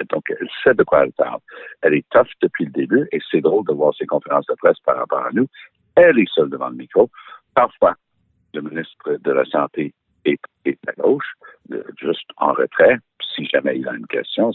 Et 0.00 0.04
donc, 0.04 0.24
elle 0.30 0.48
sait 0.64 0.74
de 0.74 0.82
quoi 0.84 1.04
elle 1.04 1.12
parle. 1.12 1.40
Elle 1.82 1.94
est 1.94 2.06
tough 2.10 2.28
depuis 2.42 2.64
le 2.64 2.70
début 2.70 3.06
et 3.12 3.18
c'est 3.30 3.40
drôle 3.42 3.64
de 3.66 3.72
voir 3.74 3.94
ses 3.94 4.06
conférences 4.06 4.46
de 4.46 4.54
presse 4.54 4.78
par 4.86 4.96
rapport 4.96 5.24
à 5.26 5.30
nous. 5.32 5.46
Elle 5.96 6.18
est 6.18 6.30
seule 6.34 6.50
devant 6.50 6.68
le 6.70 6.76
micro. 6.76 7.10
Parfois, 7.54 7.94
le 8.54 8.62
ministre 8.62 9.18
de 9.22 9.30
la 9.32 9.44
Santé 9.46 9.92
est, 10.26 10.40
est 10.64 10.78
à 10.88 10.92
gauche, 10.92 11.32
juste 11.98 12.28
en 12.36 12.52
retrait, 12.52 12.98
si 13.34 13.46
jamais 13.46 13.78
il 13.78 13.88
a 13.88 13.94
une 13.94 14.06
question. 14.06 14.52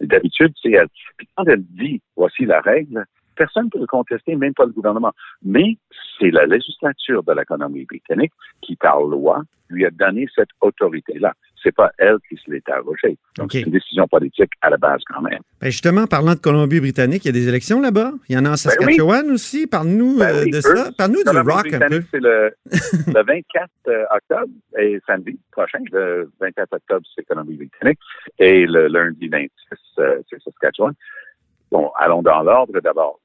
D'habitude, 0.00 0.52
c'est 0.62 0.72
elle. 0.72 0.88
Puis 1.16 1.28
quand 1.36 1.44
elle 1.46 1.64
dit, 1.64 2.00
voici 2.16 2.44
la 2.44 2.60
règle, 2.60 3.04
personne 3.36 3.66
ne 3.66 3.70
peut 3.70 3.80
le 3.80 3.86
contester, 3.86 4.36
même 4.36 4.54
pas 4.54 4.66
le 4.66 4.72
gouvernement. 4.72 5.12
Mais 5.42 5.78
c'est 6.18 6.30
la 6.30 6.46
législature 6.46 7.22
de 7.22 7.32
l'économie 7.32 7.84
britannique 7.84 8.32
qui, 8.60 8.76
par 8.76 9.00
loi, 9.02 9.42
lui 9.68 9.86
a 9.86 9.90
donné 9.90 10.26
cette 10.34 10.50
autorité-là. 10.60 11.32
C'est 11.62 11.74
pas 11.74 11.92
elle 11.98 12.16
qui 12.28 12.36
se 12.36 12.50
l'est 12.50 12.66
arrogée. 12.68 13.18
Donc, 13.36 13.52
c'est 13.52 13.62
une 13.62 13.72
décision 13.72 14.06
politique 14.08 14.50
à 14.62 14.70
la 14.70 14.76
base 14.76 15.02
quand 15.06 15.20
même. 15.20 15.40
Ben 15.60 15.70
justement, 15.70 16.06
parlant 16.06 16.34
de 16.34 16.40
Colombie-Britannique, 16.40 17.24
il 17.24 17.28
y 17.28 17.30
a 17.30 17.32
des 17.32 17.48
élections 17.48 17.80
là-bas. 17.80 18.12
Il 18.28 18.34
y 18.34 18.38
en 18.38 18.46
a 18.46 18.50
en 18.50 18.56
Saskatchewan 18.56 19.30
aussi. 19.30 19.66
Parle-nous 19.66 20.18
Ben 20.18 20.34
euh, 20.34 20.44
oui, 20.44 20.50
de 20.50 20.58
eux, 20.58 20.60
ça. 20.60 20.90
Parle-nous 20.96 21.22
du 21.22 21.36
rock 21.36 21.72
un 21.72 21.88
peu. 21.88 22.02
C'est 22.10 22.20
le, 22.20 22.54
le 23.06 23.24
24 23.24 23.68
euh, 23.88 24.04
octobre 24.10 24.52
et 24.78 24.98
samedi 25.06 25.38
prochain. 25.52 25.80
Le 25.92 26.30
24 26.40 26.72
octobre, 26.72 27.06
c'est 27.14 27.24
Colombie-Britannique. 27.24 27.98
Et 28.38 28.66
le 28.66 28.88
lundi 28.88 29.28
26, 29.28 29.50
euh, 29.98 30.22
c'est 30.30 30.42
Saskatchewan. 30.42 30.94
Bon, 31.70 31.90
allons 31.98 32.22
dans 32.22 32.42
l'ordre 32.42 32.80
d'abord. 32.80 33.20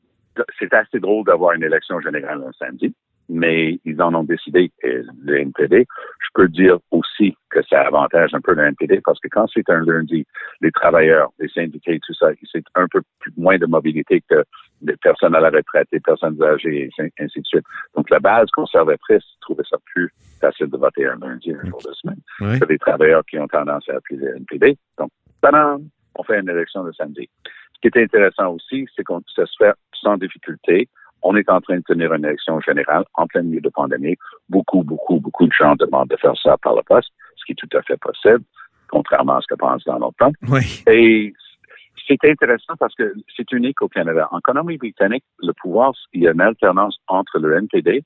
C'est 0.60 0.74
assez 0.74 1.00
drôle 1.00 1.26
d'avoir 1.26 1.54
une 1.54 1.64
élection 1.64 2.00
générale 2.02 2.44
un 2.46 2.52
samedi, 2.60 2.94
mais 3.30 3.80
ils 3.86 4.02
en 4.02 4.14
ont 4.14 4.24
décidé, 4.24 4.72
le 4.84 5.40
NPD. 5.40 5.86
Je 6.20 6.28
peux 6.34 6.48
dire 6.48 6.78
aussi 6.92 7.36
que 7.50 7.62
ça 7.64 7.82
avantage 7.82 8.34
un 8.34 8.42
peu 8.42 8.54
le 8.54 8.64
NPD 8.64 9.02
parce 9.04 9.20
que 9.20 9.28
quand 9.30 9.48
c'est 9.54 9.70
un 9.70 9.84
lundi, 9.84 10.26
les 10.62 10.72
travailleurs, 10.72 11.32
les 11.40 11.48
syndiqués, 11.50 12.00
tout 12.06 12.14
ça, 12.14 12.28
c'est 12.52 12.64
un 12.76 12.88
peu 12.88 13.02
plus, 13.20 13.32
moins 13.38 13.58
de 13.58 13.66
mobilité 13.66 14.22
que 14.30 14.44
les 14.82 14.96
personnes 14.98 15.36
à 15.36 15.40
la 15.40 15.50
retraite, 15.50 15.88
les 15.92 16.00
personnes 16.00 16.42
âgées, 16.44 16.90
et 16.98 17.12
ainsi 17.20 17.40
de 17.40 17.46
suite. 17.46 17.66
Donc, 17.96 18.10
la 18.10 18.20
base 18.20 18.50
conservatrice 18.52 19.24
trouvait 19.42 19.64
ça 19.70 19.78
plus 19.94 20.10
facile 20.40 20.68
de 20.68 20.78
voter 20.78 21.06
un 21.08 21.18
lundi, 21.18 21.54
un 21.54 21.70
jour 21.70 21.82
de 21.86 21.94
semaine. 21.94 22.20
Ouais. 22.42 22.58
C'est 22.60 22.68
des 22.68 22.78
travailleurs 22.78 23.24
qui 23.26 23.40
ont 23.40 23.48
tendance 23.48 23.88
à 23.90 23.96
appuyer 23.96 24.22
le 24.22 24.38
NPD. 24.38 24.78
Donc, 24.98 25.10
tadam, 25.42 25.88
on 26.16 26.24
fait 26.24 26.40
une 26.40 26.50
élection 26.50 26.84
le 26.84 26.94
samedi. 26.94 27.30
Ce 27.74 27.80
qui 27.82 27.88
est 27.88 28.04
intéressant 28.04 28.54
aussi, 28.54 28.88
c'est 28.96 29.04
qu'on 29.04 29.22
ça 29.36 29.46
se 29.46 29.56
fait 29.58 29.74
sans 29.94 30.18
difficulté. 30.18 30.90
On 31.22 31.36
est 31.36 31.50
en 31.50 31.60
train 31.62 31.78
de 31.78 31.84
tenir 31.84 32.14
une 32.14 32.26
élection 32.26 32.60
générale 32.62 33.04
en 33.16 33.26
plein 33.28 33.42
milieu 33.42 33.62
de 33.62 33.70
pandémie. 33.70 34.16
Beaucoup, 34.50 34.84
beaucoup, 34.84 35.20
beaucoup 35.20 35.48
de 35.48 35.54
gens 35.54 35.76
demandent 35.76 36.10
de 36.10 36.18
faire 36.18 36.36
ça 36.42 36.58
par 36.58 36.76
le 36.76 36.84
poste, 36.84 37.10
ce 37.36 37.46
qui 37.46 37.54
est 37.54 37.56
tout 37.56 37.78
à 37.78 37.82
fait 37.82 37.98
possible, 37.98 38.44
contrairement 38.90 39.38
à 39.38 39.42
ce 39.42 39.48
que 39.48 39.56
pensent 39.56 39.84
dans 39.86 40.00
notre 40.00 40.18
temps. 40.18 40.32
Oui. 40.50 40.84
Et 40.88 41.34
c'est 42.08 42.24
intéressant 42.24 42.76
parce 42.80 42.94
que 42.96 43.14
c'est 43.36 43.52
unique 43.52 43.82
au 43.82 43.88
Canada. 43.88 44.28
En 44.32 44.40
Colombie-Britannique, 44.40 45.24
le 45.40 45.54
pouvoir, 45.54 45.94
il 46.14 46.24
y 46.24 46.28
a 46.28 46.32
une 46.32 46.42
alternance 46.42 46.98
entre 47.08 47.40
le 47.40 47.58
NPD 47.58 48.04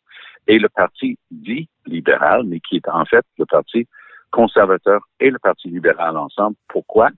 et 0.47 0.59
le 0.59 0.69
parti 0.69 1.17
dit 1.31 1.67
libéral, 1.85 2.43
mais 2.45 2.59
qui 2.59 2.77
est 2.77 2.87
en 2.87 3.05
fait 3.05 3.25
le 3.37 3.45
parti 3.45 3.87
conservateur 4.31 5.01
et 5.19 5.29
le 5.29 5.39
Parti 5.39 5.69
libéral 5.69 6.17
ensemble. 6.17 6.55
Pourquoi? 6.67 7.09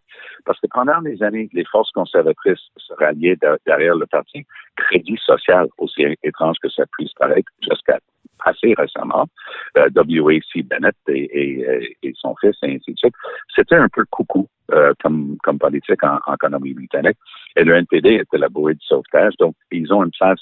Parce 0.45 0.59
que 0.59 0.67
pendant 0.71 0.99
les 1.01 1.21
années, 1.23 1.49
les 1.53 1.65
forces 1.65 1.91
conservatrices 1.91 2.59
se 2.77 2.93
ralliaient 2.93 3.35
de- 3.41 3.59
derrière 3.65 3.95
le 3.95 4.05
Parti 4.05 4.45
Crédit 4.75 5.17
social, 5.23 5.67
aussi 5.77 6.03
étrange 6.23 6.57
que 6.61 6.69
ça 6.69 6.83
puisse 6.97 7.13
paraître, 7.13 7.51
jusqu'à 7.61 7.99
assez 8.43 8.73
récemment, 8.75 9.27
euh, 9.77 9.89
W.A.C. 9.91 10.63
Bennett 10.63 10.95
et, 11.07 11.29
et- 11.41 11.97
et 12.01 12.13
son 12.15 12.35
fils, 12.41 12.55
et 12.63 12.75
ainsi 12.75 12.93
de 12.93 12.97
suite. 12.97 13.13
C'était 13.55 13.75
un 13.75 13.87
peu 13.89 14.03
coucou 14.09 14.47
euh, 14.71 14.93
comme, 15.03 15.37
comme 15.43 15.59
politique 15.59 16.03
en, 16.03 16.17
en 16.25 16.33
économie 16.33 16.73
britannique. 16.73 17.17
Et 17.55 17.63
le 17.63 17.75
NPD 17.75 18.15
était 18.15 18.37
la 18.39 18.49
bouée 18.49 18.73
de 18.73 18.79
sauvetage. 18.81 19.33
Donc, 19.37 19.53
ils 19.71 19.93
ont 19.93 20.03
une 20.03 20.11
place, 20.11 20.39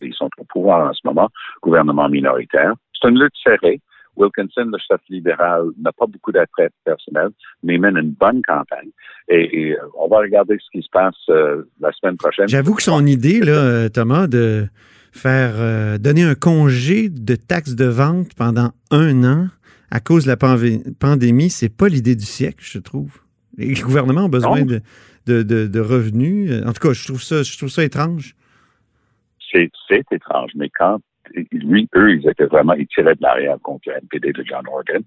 ils 0.00 0.14
sont 0.14 0.30
au 0.38 0.44
pouvoir 0.44 0.88
en 0.88 0.92
ce 0.94 1.00
moment, 1.04 1.28
gouvernement 1.62 2.08
minoritaire. 2.08 2.72
C'est 2.98 3.08
une 3.10 3.20
lutte 3.20 3.36
serrée. 3.42 3.80
Wilkinson, 4.16 4.66
le 4.72 4.78
chef 4.78 5.00
libéral, 5.08 5.66
n'a 5.80 5.92
pas 5.92 6.06
beaucoup 6.06 6.32
d'attrait 6.32 6.70
personnel, 6.84 7.28
mais 7.62 7.78
mène 7.78 7.96
une 7.96 8.10
bonne 8.12 8.42
campagne. 8.42 8.90
Et, 9.28 9.68
et, 9.68 9.72
euh, 9.72 9.78
on 9.98 10.08
va 10.08 10.18
regarder 10.18 10.56
ce 10.58 10.70
qui 10.78 10.82
se 10.84 10.90
passe 10.90 11.14
euh, 11.30 11.62
la 11.80 11.90
semaine 11.92 12.16
prochaine. 12.16 12.48
J'avoue 12.48 12.74
que 12.74 12.82
son 12.82 13.06
idée, 13.06 13.40
là, 13.40 13.88
Thomas, 13.88 14.26
de 14.26 14.66
faire 15.12 15.52
euh, 15.56 15.98
donner 15.98 16.22
un 16.24 16.34
congé 16.34 17.08
de 17.08 17.34
taxes 17.36 17.74
de 17.74 17.84
vente 17.86 18.34
pendant 18.34 18.72
un 18.90 19.24
an 19.24 19.48
à 19.90 20.00
cause 20.00 20.24
de 20.24 20.30
la 20.30 20.36
pandémie, 20.36 21.50
c'est 21.50 21.68
pas 21.74 21.88
l'idée 21.88 22.16
du 22.16 22.24
siècle, 22.24 22.60
je 22.62 22.78
trouve. 22.78 23.20
Les 23.58 23.74
gouvernements 23.74 24.24
ont 24.24 24.30
besoin 24.30 24.62
de, 24.64 24.80
de, 25.26 25.42
de- 25.42 25.66
de 25.66 25.80
revenus. 25.80 26.50
En 26.66 26.72
tout 26.72 26.80
cas, 26.88 26.94
je 26.94 27.04
trouve 27.06 27.22
ça, 27.22 27.42
je 27.42 27.58
trouve 27.58 27.68
ça 27.68 27.84
étrange. 27.84 28.34
c'est 29.52 29.70
étrange, 30.10 30.52
mais 30.54 30.70
quand 30.70 30.98
lui, 31.52 31.88
eux, 31.94 32.14
ils 32.14 32.28
étaient 32.28 32.46
vraiment, 32.46 32.74
ils 32.74 32.86
tiraient 32.86 33.14
de 33.14 33.22
l'arrière 33.22 33.58
contre 33.62 33.88
le 33.88 33.96
NPD 33.96 34.32
de 34.32 34.44
John 34.44 34.66
Horgan. 34.66 35.02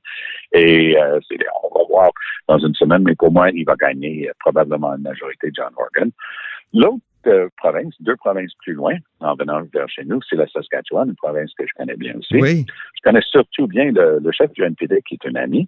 Et 0.51 0.97
euh, 0.97 1.19
on 1.63 1.79
va 1.79 1.85
voir 1.87 2.11
dans 2.47 2.59
une 2.59 2.75
semaine, 2.75 3.03
mais 3.03 3.15
pour 3.15 3.31
moi, 3.31 3.49
il 3.51 3.65
va 3.65 3.75
gagner 3.75 4.29
euh, 4.29 4.33
probablement 4.39 4.93
une 4.95 5.03
majorité 5.03 5.49
John 5.53 5.71
Horgan. 5.77 6.11
L'autre 6.73 7.01
euh, 7.27 7.49
province, 7.57 7.93
deux 7.99 8.15
provinces 8.15 8.53
plus 8.63 8.73
loin, 8.73 8.95
en 9.19 9.35
venant 9.35 9.61
vers 9.73 9.89
chez 9.89 10.05
nous, 10.05 10.19
c'est 10.29 10.35
la 10.35 10.47
Saskatchewan, 10.47 11.09
une 11.09 11.15
province 11.15 11.53
que 11.57 11.65
je 11.65 11.73
connais 11.75 11.95
bien 11.95 12.15
aussi. 12.17 12.35
Oui. 12.35 12.65
Je 12.95 13.01
connais 13.03 13.21
surtout 13.21 13.67
bien 13.67 13.91
le, 13.91 14.19
le 14.19 14.31
chef 14.31 14.51
du 14.53 14.63
NPD, 14.63 15.01
qui 15.07 15.15
est 15.15 15.27
un 15.27 15.35
ami. 15.35 15.67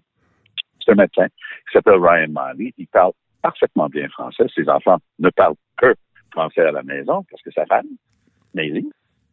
C'est 0.83 0.91
un 0.91 0.95
médecin 0.95 1.27
qui 1.27 1.73
s'appelle 1.73 1.99
Ryan 1.99 2.29
Marley. 2.29 2.73
Il 2.77 2.87
parle 2.87 3.11
parfaitement 3.41 3.87
bien 3.87 4.07
français. 4.09 4.45
Ses 4.53 4.69
enfants 4.69 4.97
ne 5.19 5.29
parlent 5.29 5.55
que 5.77 5.93
français 6.31 6.61
à 6.61 6.71
la 6.71 6.83
maison 6.83 7.23
parce 7.29 7.41
que 7.41 7.51
sa 7.51 7.65
femme, 7.65 7.87
Nelly, 8.53 8.89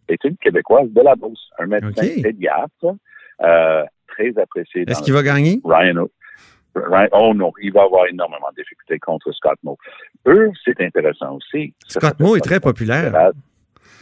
est 0.09 0.23
une 0.25 0.37
Québécoise 0.37 0.89
de 0.91 1.01
la 1.01 1.15
Beauce, 1.15 1.51
un 1.59 1.67
médecin 1.67 2.07
OK. 2.07 2.23
pédiatre, 2.23 2.97
euh, 3.43 3.85
très 4.09 4.37
apprécié. 4.39 4.85
Est-ce 4.87 5.03
qu'il 5.03 5.13
va 5.13 5.23
gagner? 5.23 5.61
Ryan, 5.65 6.07
Ryan- 6.75 7.09
oh 7.13 7.35
non, 7.35 7.53
il 7.63 7.73
va 7.73 7.83
avoir 7.83 8.07
énormément 8.07 8.49
de 8.57 8.63
difficultés 8.63 8.99
contre 8.99 9.33
Scott 9.33 9.59
Moe. 9.63 9.77
Eux, 10.27 10.51
c'est 10.65 10.81
intéressant 10.81 11.37
aussi. 11.37 11.75
Scott 11.87 12.19
Moe 12.21 12.37
est 12.37 12.41
très 12.41 12.61
populaire. 12.61 13.33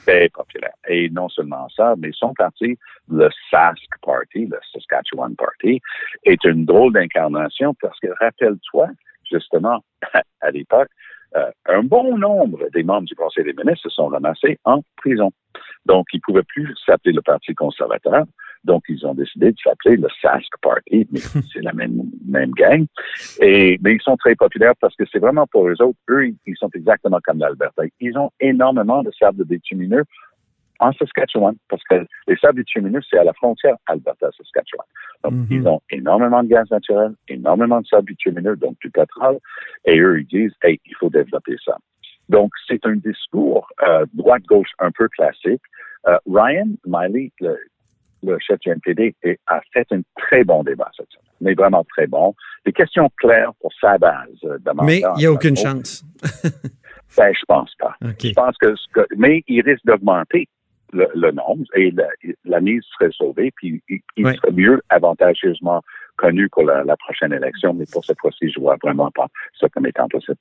Très 0.07 0.29
populaire. 0.31 0.75
Et 0.89 1.11
non 1.11 1.29
seulement 1.29 1.69
ça, 1.77 1.95
mais 1.97 2.11
son 2.13 2.35
parti, 2.35 2.77
le 3.09 3.29
Sask 3.51 3.89
Party, 4.03 4.47
le 4.47 4.59
Saskatchewan 4.73 5.37
Party, 5.37 5.81
est 6.25 6.43
une 6.45 6.65
drôle 6.65 6.93
d'incarnation 6.93 7.75
parce 7.81 7.99
que, 8.01 8.09
rappelle-toi, 8.21 8.89
justement, 9.31 9.85
à 10.41 10.51
l'époque, 10.51 10.89
euh, 11.37 11.51
un 11.67 11.83
bon 11.83 12.17
nombre 12.19 12.59
des 12.73 12.83
membres 12.83 13.07
du 13.07 13.15
Conseil 13.15 13.45
des 13.45 13.53
ministres 13.55 13.89
se 13.89 13.91
sont 13.91 14.07
ramassés 14.09 14.59
en 14.65 14.83
prison. 14.97 15.31
Donc, 15.87 16.07
ils 16.13 16.19
ne 16.19 16.23
pouvaient 16.23 16.43
plus 16.47 16.75
s'appeler 16.87 17.13
le 17.15 17.23
Parti 17.23 17.55
conservateur. 17.55 18.25
Donc, 18.65 18.85
ils 18.89 19.05
ont 19.05 19.15
décidé 19.15 19.51
de 19.51 19.57
s'appeler 19.63 19.97
le 19.97 20.09
Sask 20.21 20.49
Party, 20.63 21.09
mais 21.11 21.19
c'est 21.53 21.63
la 21.63 21.73
même, 21.73 22.03
même 22.27 22.53
gang. 22.53 22.87
Et, 23.41 23.79
mais 23.83 23.95
ils 23.95 24.03
sont 24.03 24.17
très 24.17 24.37
populaires 24.37 24.75
parce 24.81 24.95
que 24.95 25.05
c'est 25.11 25.19
vraiment 25.19 25.47
pour 25.49 25.69
eux 25.69 25.81
autres. 25.83 25.99
Eux, 26.11 26.29
ils- 26.47 26.57
sont 26.57 26.71
exactement 26.75 27.19
comme 27.25 27.39
l'Alberta. 27.39 27.83
Ils 28.01 28.17
ont 28.17 28.31
énormément 28.39 29.03
de 29.03 29.11
sables 29.19 29.39
de 29.39 29.45
bitumineux 29.45 30.05
en 30.83 30.93
Saskatchewan, 30.95 31.55
parce 31.69 31.83
que 31.89 32.05
les 32.27 32.37
sables 32.37 32.59
bitumineux, 32.59 33.01
c'est 33.09 33.19
à 33.19 33.25
la 33.25 33.33
frontière 33.35 33.77
Alberta-Saskatchewan. 33.87 34.87
Donc, 35.25 35.33
Mhm. 35.35 35.47
ils 35.51 35.69
ont 35.69 35.81
énormément 35.91 36.43
de 36.43 36.49
gaz 36.49 36.69
naturel, 36.71 37.13
énormément 37.29 37.81
de 37.81 37.87
sable 37.87 38.07
bitumineux, 38.07 38.57
donc 38.57 38.77
du 38.81 38.91
pétrole, 38.91 39.39
et 39.85 39.99
eux, 40.01 40.21
ils 40.21 40.27
disent, 40.27 40.55
hey, 40.65 40.81
il 40.85 40.95
faut 40.97 41.09
développer 41.11 41.57
ça. 41.65 41.77
Donc, 42.29 42.51
c'est 42.67 42.85
un 42.87 42.97
discours 42.97 43.67
euh, 43.87 44.05
droite-gauche 44.15 44.73
un 44.81 44.91
peu 44.91 45.09
classique. 45.09 45.63
Euh, 46.09 46.19
Ryan 46.27 46.69
Miley, 46.87 47.31
le, 47.41 47.57
le 48.25 48.39
chef 48.41 48.59
du 48.61 48.71
NPD, 48.71 49.15
est- 49.23 49.39
a 49.47 49.61
fait 49.73 49.87
un 49.93 50.01
très 50.17 50.43
bon 50.45 50.63
débat 50.65 50.91
cette 50.97 51.11
semaine, 51.11 51.25
mais 51.41 51.55
vraiment 51.55 51.85
très 51.85 52.07
bon. 52.09 52.35
Des 52.65 52.73
questions 52.73 53.09
claires 53.19 53.53
pour 53.61 53.73
sa 53.81 53.99
base 53.99 54.29
euh, 54.45 54.59
de 54.59 54.71
Mais 54.85 55.01
il 55.17 55.19
n'y 55.19 55.27
a 55.27 55.33
aucune 55.33 55.57
chance. 55.57 56.05
Ben, 57.17 57.31
je 57.39 57.45
pense 57.47 57.75
pas. 57.79 57.95
Je 58.23 58.33
pense 58.33 58.57
que, 58.57 58.75
ce 58.75 58.87
que- 58.95 59.07
mais 59.17 59.43
il 59.47 59.61
risque 59.63 59.85
d'augmenter 59.85 60.49
le, 60.93 61.09
le 61.15 61.31
nombre 61.33 61.65
et 61.75 61.91
la, 61.91 62.07
la 62.45 62.61
mise 62.61 62.83
serait 62.99 63.11
sauvée, 63.13 63.51
puis 63.57 63.83
il, 63.89 64.01
il 64.17 64.27
Ouais. 64.27 64.35
serait 64.37 64.53
mieux 64.53 64.81
avantageusement 64.91 65.83
connu 66.17 66.49
pour 66.51 66.65
la, 66.65 66.85
la 66.85 66.97
prochaine 66.97 67.33
élection, 67.33 67.73
mais 67.75 67.85
pour 67.91 68.05
cette 68.05 68.19
fois-ci, 68.21 68.51
je 68.51 68.61
vois 68.61 68.77
vraiment 68.83 69.11
pas 69.15 69.27
ça 69.61 69.69
comme 69.71 69.87
étant 69.87 70.09
possible. 70.09 70.37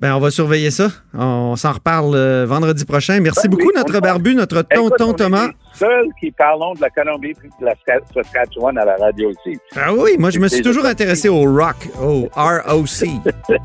Ben, 0.00 0.14
on 0.14 0.18
va 0.18 0.30
surveiller 0.30 0.70
ça. 0.70 0.88
On 1.12 1.56
s'en 1.56 1.72
reparle 1.72 2.14
euh, 2.14 2.46
vendredi 2.46 2.86
prochain. 2.86 3.20
Merci 3.20 3.48
Ben 3.48 3.54
oui, 3.54 3.64
beaucoup, 3.64 3.72
on 3.76 3.78
notre 3.80 4.00
barbu, 4.00 4.34
notre 4.34 4.62
tonton 4.62 5.12
Thomas. 5.12 5.50
seuls 5.74 6.06
qui 6.18 6.30
parlons 6.30 6.72
de 6.72 6.80
la 6.80 6.88
Colombie 6.88 7.32
et 7.32 7.60
de 7.60 7.66
la 7.66 7.74
Ska- 7.74 8.00
Saskatchewan 8.14 8.78
à 8.78 8.86
la 8.86 8.96
radio 8.96 9.28
aussi. 9.28 9.58
Ah 9.76 9.92
oui, 9.92 10.12
moi, 10.18 10.30
je 10.30 10.38
me 10.38 10.48
suis 10.48 10.62
toujours 10.62 10.86
intéressé 10.86 11.28
au 11.28 11.42
rock, 11.42 11.76
au 12.02 12.30
ROC. 12.34 12.88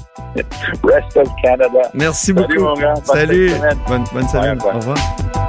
Rest 0.84 1.16
of 1.18 1.30
Canada. 1.42 1.90
Merci 1.94 2.34
Salut, 2.34 2.48
beaucoup. 2.48 2.64
mon 2.66 2.74
gars. 2.74 2.94
Bonne 2.96 3.06
Salut. 3.06 3.50
semaine. 3.50 3.78
Bonne, 3.88 4.04
bonne 4.14 4.28
semaine. 4.28 4.60
Au 4.62 4.78
revoir. 4.78 5.45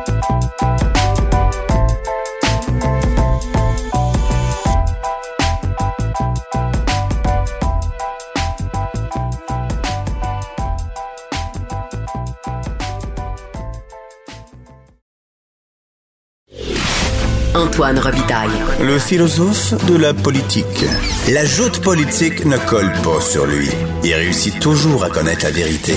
Antoine 17.57 17.99
Robitaille. 17.99 18.51
Le 18.81 18.99
philosophe 18.99 19.73
de 19.91 19.97
la 19.97 20.13
politique. 20.13 20.85
La 21.33 21.47
joute 21.47 21.83
politique 21.83 22.45
ne 22.45 22.59
colle 22.69 22.93
pas 23.03 23.19
sur 23.23 23.47
lui. 23.47 23.71
Il 24.05 24.13
réussit 24.13 24.61
toujours 24.61 25.03
à 25.03 25.09
connaître 25.09 25.45
la 25.45 25.53
vérité. 25.53 25.95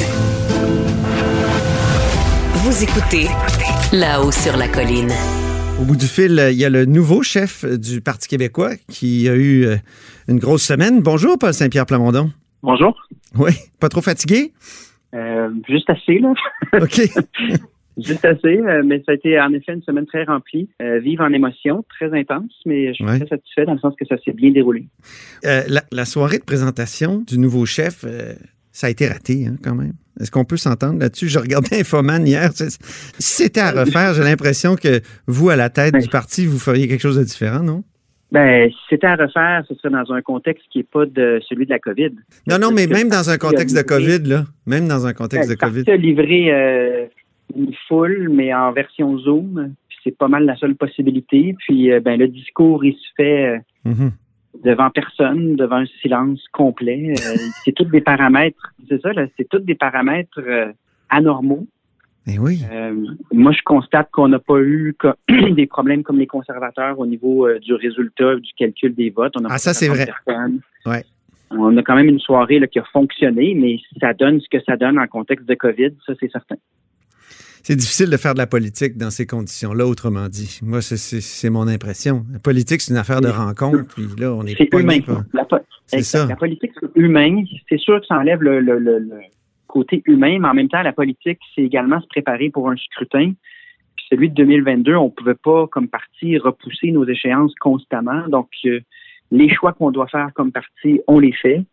Vous 2.63 2.81
écoutez 2.81 3.27
là-haut 3.91 4.31
sur 4.31 4.55
la 4.55 4.69
colline. 4.69 5.11
Au 5.81 5.83
bout 5.83 5.97
du 5.97 6.05
fil, 6.05 6.41
il 6.49 6.57
y 6.57 6.63
a 6.63 6.69
le 6.69 6.85
nouveau 6.85 7.23
chef 7.23 7.65
du 7.65 7.99
Parti 7.99 8.29
québécois 8.29 8.75
qui 8.87 9.27
a 9.27 9.35
eu 9.35 9.65
euh, 9.65 9.75
une 10.29 10.39
grosse 10.39 10.63
semaine. 10.63 11.01
Bonjour, 11.01 11.37
Paul 11.37 11.53
Saint-Pierre 11.53 11.85
Plamondon. 11.85 12.31
Bonjour. 12.63 12.95
Oui, 13.35 13.51
pas 13.81 13.89
trop 13.89 14.01
fatigué? 14.01 14.53
Euh, 15.13 15.49
juste 15.67 15.89
assez, 15.89 16.19
là. 16.19 16.31
OK. 16.81 17.01
Juste 18.03 18.25
assez, 18.25 18.57
euh, 18.59 18.81
mais 18.85 18.97
ça 19.05 19.11
a 19.11 19.15
été 19.15 19.39
en 19.39 19.51
effet 19.53 19.73
une 19.73 19.81
semaine 19.83 20.05
très 20.05 20.23
remplie, 20.23 20.69
euh, 20.81 20.99
vive 20.99 21.21
en 21.21 21.31
émotion, 21.33 21.83
très 21.89 22.11
intense, 22.17 22.51
mais 22.65 22.87
je 22.89 22.93
suis 22.93 23.03
Ouais. 23.05 23.19
très 23.19 23.27
satisfait 23.27 23.65
dans 23.65 23.73
le 23.73 23.79
sens 23.79 23.93
que 23.99 24.05
ça 24.05 24.15
s'est 24.23 24.33
bien 24.33 24.51
déroulé. 24.51 24.87
Euh, 25.45 25.61
la, 25.67 25.81
la 25.91 26.05
soirée 26.05 26.37
de 26.39 26.43
présentation 26.45 27.23
du 27.27 27.37
nouveau 27.37 27.65
chef, 27.65 28.03
euh, 28.05 28.33
ça 28.71 28.87
a 28.87 28.89
été 28.89 29.07
raté 29.07 29.47
hein, 29.47 29.55
quand 29.63 29.75
même. 29.75 29.93
Est-ce 30.19 30.31
qu'on 30.31 30.43
peut 30.45 30.57
s'entendre 30.57 30.99
là-dessus? 30.99 31.29
Je 31.29 31.39
regardais 31.39 31.79
Infoman 31.79 32.27
hier. 32.27 32.51
Si 32.53 32.77
c'était 33.19 33.61
à 33.61 33.71
refaire, 33.71 34.13
j'ai 34.13 34.23
l'impression 34.23 34.75
que 34.75 34.99
vous, 35.27 35.49
à 35.49 35.55
la 35.55 35.69
tête 35.69 35.93
Ouais. 35.93 36.01
du 36.01 36.09
parti, 36.09 36.45
vous 36.45 36.59
feriez 36.59 36.87
quelque 36.89 37.01
chose 37.01 37.17
de 37.17 37.23
différent, 37.23 37.63
non? 37.63 37.83
Ben, 38.31 38.69
si 38.69 38.77
c'était 38.91 39.07
à 39.07 39.15
refaire, 39.15 39.63
ce 39.67 39.73
serait 39.75 39.89
dans 39.89 40.11
un 40.13 40.21
contexte 40.21 40.63
qui 40.71 40.77
n'est 40.79 40.83
pas 40.83 41.05
de 41.07 41.39
celui 41.49 41.65
de 41.65 41.71
la 41.71 41.79
COVID. 41.79 42.11
Non, 42.47 42.59
non, 42.59 42.71
mais 42.71 42.85
même 42.85 43.09
dans 43.09 43.29
un 43.31 43.37
contexte 43.39 43.75
de 43.75 43.81
COVID, 43.81 44.19
là. 44.29 44.45
Même 44.67 44.87
dans 44.87 45.07
un 45.07 45.13
contexte 45.13 45.47
de 45.49 45.53
le 45.53 45.57
parti 45.57 45.83
COVID. 45.83 45.97
livré 45.97 46.53
euh, 46.53 47.05
une 47.55 47.73
foule, 47.87 48.29
mais 48.29 48.53
en 48.53 48.71
version 48.71 49.17
Zoom. 49.17 49.73
C'est 50.03 50.17
pas 50.17 50.27
mal 50.29 50.45
la 50.45 50.55
seule 50.55 50.75
possibilité. 50.75 51.53
Puis, 51.59 51.91
euh, 51.91 51.99
ben, 51.99 52.17
le 52.17 52.27
discours, 52.29 52.85
il 52.85 52.93
se 52.93 53.07
fait 53.17 53.47
euh, 53.47 53.59
Mhm. 53.85 54.11
devant 54.63 54.89
personne, 54.89 55.55
devant 55.57 55.77
un 55.77 55.85
silence 56.01 56.41
complet. 56.53 57.11
Euh, 57.11 57.15
c'est 57.65 57.73
tous 57.73 57.85
des 57.85 58.01
paramètres, 58.01 58.73
c'est 58.87 59.01
ça, 59.01 59.11
là, 59.13 59.25
c'est 59.37 59.47
tous 59.49 59.59
des 59.59 59.75
paramètres 59.75 60.39
anormaux. 61.09 61.67
Eh 62.27 62.37
oui. 62.37 62.61
Moi, 63.33 63.51
je 63.53 63.61
constate 63.65 64.09
qu'on 64.11 64.27
n'a 64.27 64.39
pas 64.39 64.59
eu 64.59 64.95
des 65.51 65.65
problèmes 65.67 66.03
comme 66.03 66.19
les 66.19 66.27
conservateurs 66.27 66.99
au 66.99 67.05
niveau 67.07 67.47
du 67.59 67.73
résultat 67.73 68.35
du 68.35 68.51
calcul 68.55 68.93
des 68.93 69.09
votes. 69.09 69.33
On 69.39 69.45
a 69.45 69.49
Ah, 69.51 69.57
ça, 69.57 69.73
c'est 69.73 69.87
50 69.87 70.07
vrai. 70.27 70.37
Ouais. 70.85 71.03
On 71.51 71.75
a 71.77 71.81
quand 71.81 71.95
même 71.95 72.07
une 72.09 72.19
soirée 72.19 72.59
là, 72.59 72.67
qui 72.67 72.77
a 72.77 72.83
fonctionné, 72.93 73.55
mais 73.55 73.79
ça 73.99 74.13
donne 74.13 74.39
ce 74.39 74.47
que 74.49 74.63
ça 74.63 74.77
donne 74.77 74.99
en 74.99 75.07
contexte 75.07 75.47
de 75.47 75.55
COVID, 75.55 75.89
ça 76.05 76.13
c'est 76.19 76.31
certain. 76.31 76.55
C'est 77.63 77.75
difficile 77.75 78.09
de 78.09 78.17
faire 78.17 78.33
de 78.33 78.39
la 78.39 78.47
politique 78.47 78.97
dans 78.97 79.09
ces 79.11 79.25
conditions-là, 79.25 79.85
autrement 79.85 80.27
dit. 80.27 80.59
Moi, 80.63 80.81
c'est- 80.81 81.49
mon 81.49 81.67
impression. 81.67 82.25
La 82.31 82.39
politique, 82.39 82.81
c'est 82.81 82.91
une 82.91 82.97
affaire 82.99 83.21
de 83.21 83.27
rencontre, 83.29 83.93
puis 83.95 84.07
là, 84.17 84.33
on 84.33 84.43
est 84.43 84.55
C'est 84.57 84.73
humain. 84.73 84.99
par- 85.01 85.23
La, 85.33 85.45
po- 85.45 85.57
ça. 86.01 86.25
La 86.25 86.35
politique, 86.35 86.71
c'est 86.79 86.89
humain. 86.95 87.43
C'est 87.67 87.79
sûr 87.79 87.99
que 87.99 88.05
ça 88.07 88.15
enlève 88.15 88.41
le, 88.41 88.59
le- 88.59 88.79
le- 88.79 88.99
le 88.99 89.19
côté 89.67 90.01
humain, 90.05 90.39
mais 90.39 90.47
en 90.47 90.53
même 90.53 90.69
temps, 90.69 90.81
la 90.81 90.93
politique, 90.93 91.39
c'est 91.55 91.61
également 91.61 91.99
se 92.01 92.07
préparer 92.07 92.49
pour 92.49 92.69
un 92.69 92.75
scrutin. 92.77 93.33
Puis 93.95 94.05
celui 94.09 94.29
de 94.29 94.35
2022, 94.35 94.95
on 94.95 95.05
ne 95.05 95.09
pouvait 95.09 95.35
pas, 95.35 95.67
comme 95.67 95.87
parti, 95.89 96.37
repousser 96.37 96.91
nos 96.91 97.05
échéances 97.07 97.53
constamment. 97.59 98.27
Donc, 98.29 98.49
euh, 98.65 98.79
les 99.31 99.53
choix 99.53 99.73
qu'on 99.73 99.91
doit 99.91 100.07
faire 100.07 100.29
comme 100.33 100.51
parti, 100.51 101.01
on 101.07 101.19
les 101.19 101.33
fait. 101.33 101.63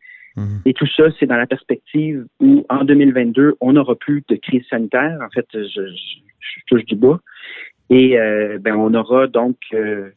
Et 0.65 0.75
tout 0.75 0.87
ça, 0.97 1.05
c'est 1.19 1.27
dans 1.27 1.37
la 1.37 1.47
perspective 1.47 2.25
où, 2.41 2.65
en 2.69 2.85
2022, 2.85 3.55
on 3.61 3.73
n'aura 3.73 3.95
plus 3.97 4.23
de 4.29 4.37
crise 4.37 4.63
sanitaire. 4.69 5.19
En 5.25 5.31
fait, 5.31 5.47
je, 5.55 5.61
je- 5.65 6.21
je 6.41 6.61
touche 6.67 6.85
du 6.85 6.95
bas. 6.97 7.19
Et 7.91 8.19
euh, 8.19 8.59
ben, 8.61 8.75
on 8.75 8.93
aura 8.95 9.27
donc 9.29 9.57
euh, 9.73 10.11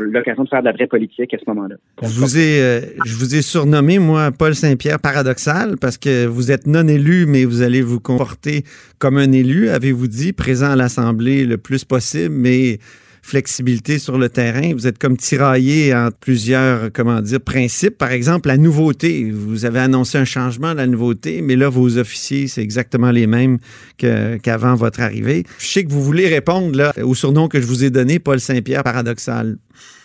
l'occasion 0.00 0.44
de 0.44 0.48
faire 0.48 0.60
de 0.60 0.64
la 0.66 0.72
vraie 0.72 0.86
politique 0.86 1.34
à 1.34 1.38
ce 1.38 1.44
moment-là. 1.48 1.76
Je 2.02 2.08
vous 2.20 2.38
ai, 2.38 2.60
euh, 2.62 2.80
je 3.04 3.14
vous 3.16 3.34
ai 3.34 3.42
surnommé, 3.42 3.98
moi, 3.98 4.30
Paul 4.32 4.54
Saint-Pierre 4.54 4.98
paradoxal, 5.00 5.76
parce 5.80 5.98
que 5.98 6.26
vous 6.26 6.50
êtes 6.50 6.66
non 6.66 6.86
élu, 6.88 7.26
mais 7.26 7.44
vous 7.44 7.62
allez 7.62 7.82
vous 7.82 8.00
comporter 8.00 8.64
comme 8.98 9.18
un 9.18 9.32
élu, 9.32 9.68
avez-vous 9.68 10.06
dit, 10.08 10.32
présent 10.32 10.70
à 10.70 10.76
l'Assemblée 10.76 11.44
le 11.44 11.58
plus 11.58 11.84
possible, 11.84 12.34
mais 12.34 12.78
flexibilité 13.26 13.98
sur 13.98 14.18
le 14.18 14.28
terrain. 14.28 14.72
Vous 14.72 14.86
êtes 14.86 14.98
comme 14.98 15.16
tiraillé 15.16 15.94
entre 15.94 16.16
plusieurs, 16.18 16.92
comment 16.92 17.20
dire, 17.20 17.40
principes. 17.40 17.98
Par 17.98 18.12
exemple, 18.12 18.48
la 18.48 18.56
nouveauté. 18.56 19.30
Vous 19.30 19.64
avez 19.64 19.80
annoncé 19.80 20.18
un 20.18 20.24
changement, 20.24 20.74
la 20.74 20.86
nouveauté, 20.86 21.42
mais 21.42 21.56
là, 21.56 21.68
vos 21.68 21.98
officiers, 21.98 22.46
c'est 22.46 22.62
exactement 22.62 23.10
les 23.10 23.26
mêmes 23.26 23.58
qu'avant 23.98 24.74
votre 24.74 25.00
arrivée. 25.00 25.44
Je 25.58 25.66
sais 25.66 25.84
que 25.84 25.90
vous 25.90 26.02
voulez 26.02 26.28
répondre 26.28 26.76
là, 26.76 26.92
au 27.02 27.14
surnom 27.14 27.48
que 27.48 27.60
je 27.60 27.66
vous 27.66 27.84
ai 27.84 27.90
donné, 27.90 28.18
Paul 28.18 28.38
Saint-Pierre 28.38 28.84
paradoxal. 28.84 29.56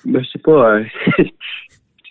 Ben, 0.06 0.24
c'est 0.32 0.42
pas. 0.42 0.78
euh, 0.78 0.84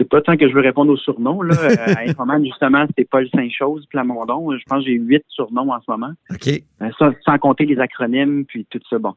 c'est 0.00 0.08
pas 0.08 0.22
tant 0.22 0.36
que 0.36 0.48
je 0.48 0.54
veux 0.54 0.62
répondre 0.62 0.92
aux 0.92 0.96
surnoms. 0.96 1.42
Là. 1.42 1.54
Euh, 1.60 1.94
à 1.94 2.00
Infoman, 2.08 2.44
justement, 2.44 2.86
c'est 2.96 3.08
Paul 3.08 3.28
Saint-Chose, 3.34 3.86
Plamondon. 3.90 4.56
Je 4.56 4.64
pense 4.66 4.84
que 4.84 4.90
j'ai 4.90 4.96
huit 4.96 5.24
surnoms 5.28 5.70
en 5.70 5.80
ce 5.80 5.90
moment. 5.90 6.12
OK? 6.30 6.48
Euh, 6.48 6.88
ça, 6.98 7.12
sans 7.26 7.38
compter 7.38 7.66
les 7.66 7.78
acronymes, 7.78 8.44
puis 8.46 8.66
tout 8.70 8.80
ça. 8.88 8.98
Bon. 8.98 9.14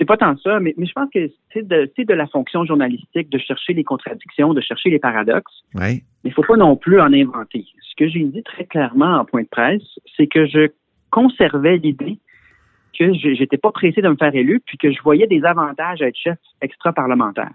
C'est 0.00 0.06
pas 0.06 0.16
tant 0.16 0.34
ça, 0.38 0.60
mais, 0.60 0.72
mais 0.78 0.86
je 0.86 0.92
pense 0.94 1.10
que 1.12 1.30
c'est 1.52 1.68
de, 1.68 2.14
la 2.14 2.26
fonction 2.26 2.64
journalistique 2.64 3.28
de 3.28 3.36
chercher 3.36 3.74
les 3.74 3.84
contradictions, 3.84 4.54
de 4.54 4.62
chercher 4.62 4.88
les 4.88 4.98
paradoxes. 4.98 5.62
Oui. 5.74 6.02
Mais 6.24 6.30
il 6.30 6.32
faut 6.32 6.42
pas 6.42 6.56
non 6.56 6.74
plus 6.74 6.98
en 7.02 7.12
inventer. 7.12 7.66
Ce 7.82 7.94
que 7.98 8.08
j'ai 8.08 8.24
dit 8.24 8.42
très 8.42 8.64
clairement 8.64 9.18
en 9.18 9.26
point 9.26 9.42
de 9.42 9.48
presse, 9.48 9.82
c'est 10.16 10.26
que 10.26 10.46
je 10.46 10.68
conservais 11.10 11.76
l'idée 11.76 12.18
que 12.98 13.12
je 13.12 13.34
j'étais 13.34 13.58
pas 13.58 13.72
pressé 13.72 14.00
de 14.00 14.08
me 14.08 14.16
faire 14.16 14.34
élu, 14.34 14.62
puis 14.64 14.78
que 14.78 14.90
je 14.90 15.02
voyais 15.02 15.26
des 15.26 15.44
avantages 15.44 16.00
à 16.00 16.06
être 16.06 16.16
chef 16.16 16.38
extra-parlementaire. 16.62 17.52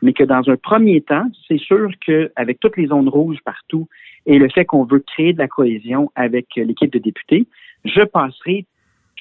Mais 0.00 0.14
que 0.14 0.24
dans 0.24 0.48
un 0.48 0.56
premier 0.56 1.02
temps, 1.02 1.28
c'est 1.46 1.60
sûr 1.60 1.90
qu'avec 2.06 2.58
toutes 2.58 2.78
les 2.78 2.86
zones 2.86 3.10
rouges 3.10 3.40
partout 3.44 3.86
et 4.24 4.38
le 4.38 4.48
fait 4.48 4.64
qu'on 4.64 4.84
veut 4.84 5.00
créer 5.00 5.34
de 5.34 5.38
la 5.38 5.48
cohésion 5.48 6.10
avec 6.14 6.46
l'équipe 6.56 6.90
de 6.90 6.98
députés, 6.98 7.46
je 7.84 8.00
passerai 8.02 8.64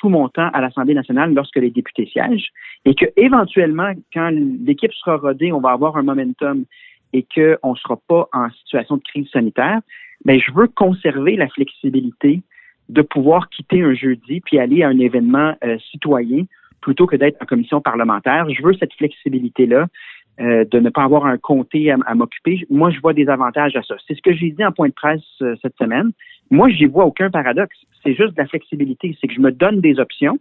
tout 0.01 0.09
mon 0.09 0.27
temps 0.29 0.49
à 0.51 0.61
l'Assemblée 0.61 0.95
nationale 0.95 1.33
lorsque 1.33 1.57
les 1.57 1.69
députés 1.69 2.07
siègent 2.07 2.49
et 2.85 2.95
que 2.95 3.05
éventuellement, 3.17 3.91
quand 4.11 4.31
l'équipe 4.65 4.91
sera 4.93 5.17
rodée, 5.17 5.51
on 5.51 5.59
va 5.59 5.69
avoir 5.69 5.95
un 5.95 6.01
momentum 6.01 6.65
et 7.13 7.23
qu'on 7.23 7.71
ne 7.71 7.75
sera 7.75 7.97
pas 8.07 8.27
en 8.33 8.49
situation 8.49 8.97
de 8.97 9.03
crise 9.03 9.29
sanitaire, 9.29 9.79
ben, 10.25 10.39
je 10.39 10.51
veux 10.53 10.67
conserver 10.67 11.35
la 11.35 11.47
flexibilité 11.49 12.41
de 12.89 13.01
pouvoir 13.03 13.49
quitter 13.49 13.83
un 13.83 13.93
jeudi 13.93 14.41
puis 14.41 14.57
aller 14.57 14.81
à 14.81 14.87
un 14.87 14.97
événement 14.97 15.53
euh, 15.63 15.77
citoyen 15.91 16.45
plutôt 16.81 17.05
que 17.05 17.15
d'être 17.15 17.39
en 17.39 17.45
commission 17.45 17.79
parlementaire. 17.79 18.49
Je 18.49 18.63
veux 18.63 18.73
cette 18.73 18.93
flexibilité-là 18.93 19.85
euh, 20.39 20.65
de 20.65 20.79
ne 20.79 20.89
pas 20.89 21.03
avoir 21.03 21.27
un 21.27 21.37
comté 21.37 21.91
à, 21.91 21.97
à 22.07 22.15
m'occuper. 22.15 22.65
Moi, 22.71 22.89
je 22.89 22.99
vois 22.99 23.13
des 23.13 23.29
avantages 23.29 23.75
à 23.75 23.83
ça. 23.83 23.95
C'est 24.07 24.15
ce 24.15 24.21
que 24.23 24.33
j'ai 24.33 24.49
dit 24.49 24.65
en 24.65 24.71
point 24.71 24.87
de 24.87 24.93
presse 24.93 25.21
euh, 25.43 25.55
cette 25.61 25.77
semaine. 25.77 26.11
Moi, 26.51 26.69
j'y 26.69 26.85
vois 26.85 27.05
aucun 27.05 27.31
paradoxe. 27.31 27.77
C'est 28.03 28.13
juste 28.13 28.33
de 28.33 28.37
la 28.37 28.47
flexibilité. 28.47 29.17
C'est 29.19 29.27
que 29.27 29.33
je 29.33 29.39
me 29.39 29.51
donne 29.51 29.79
des 29.79 29.99
options 29.99 30.37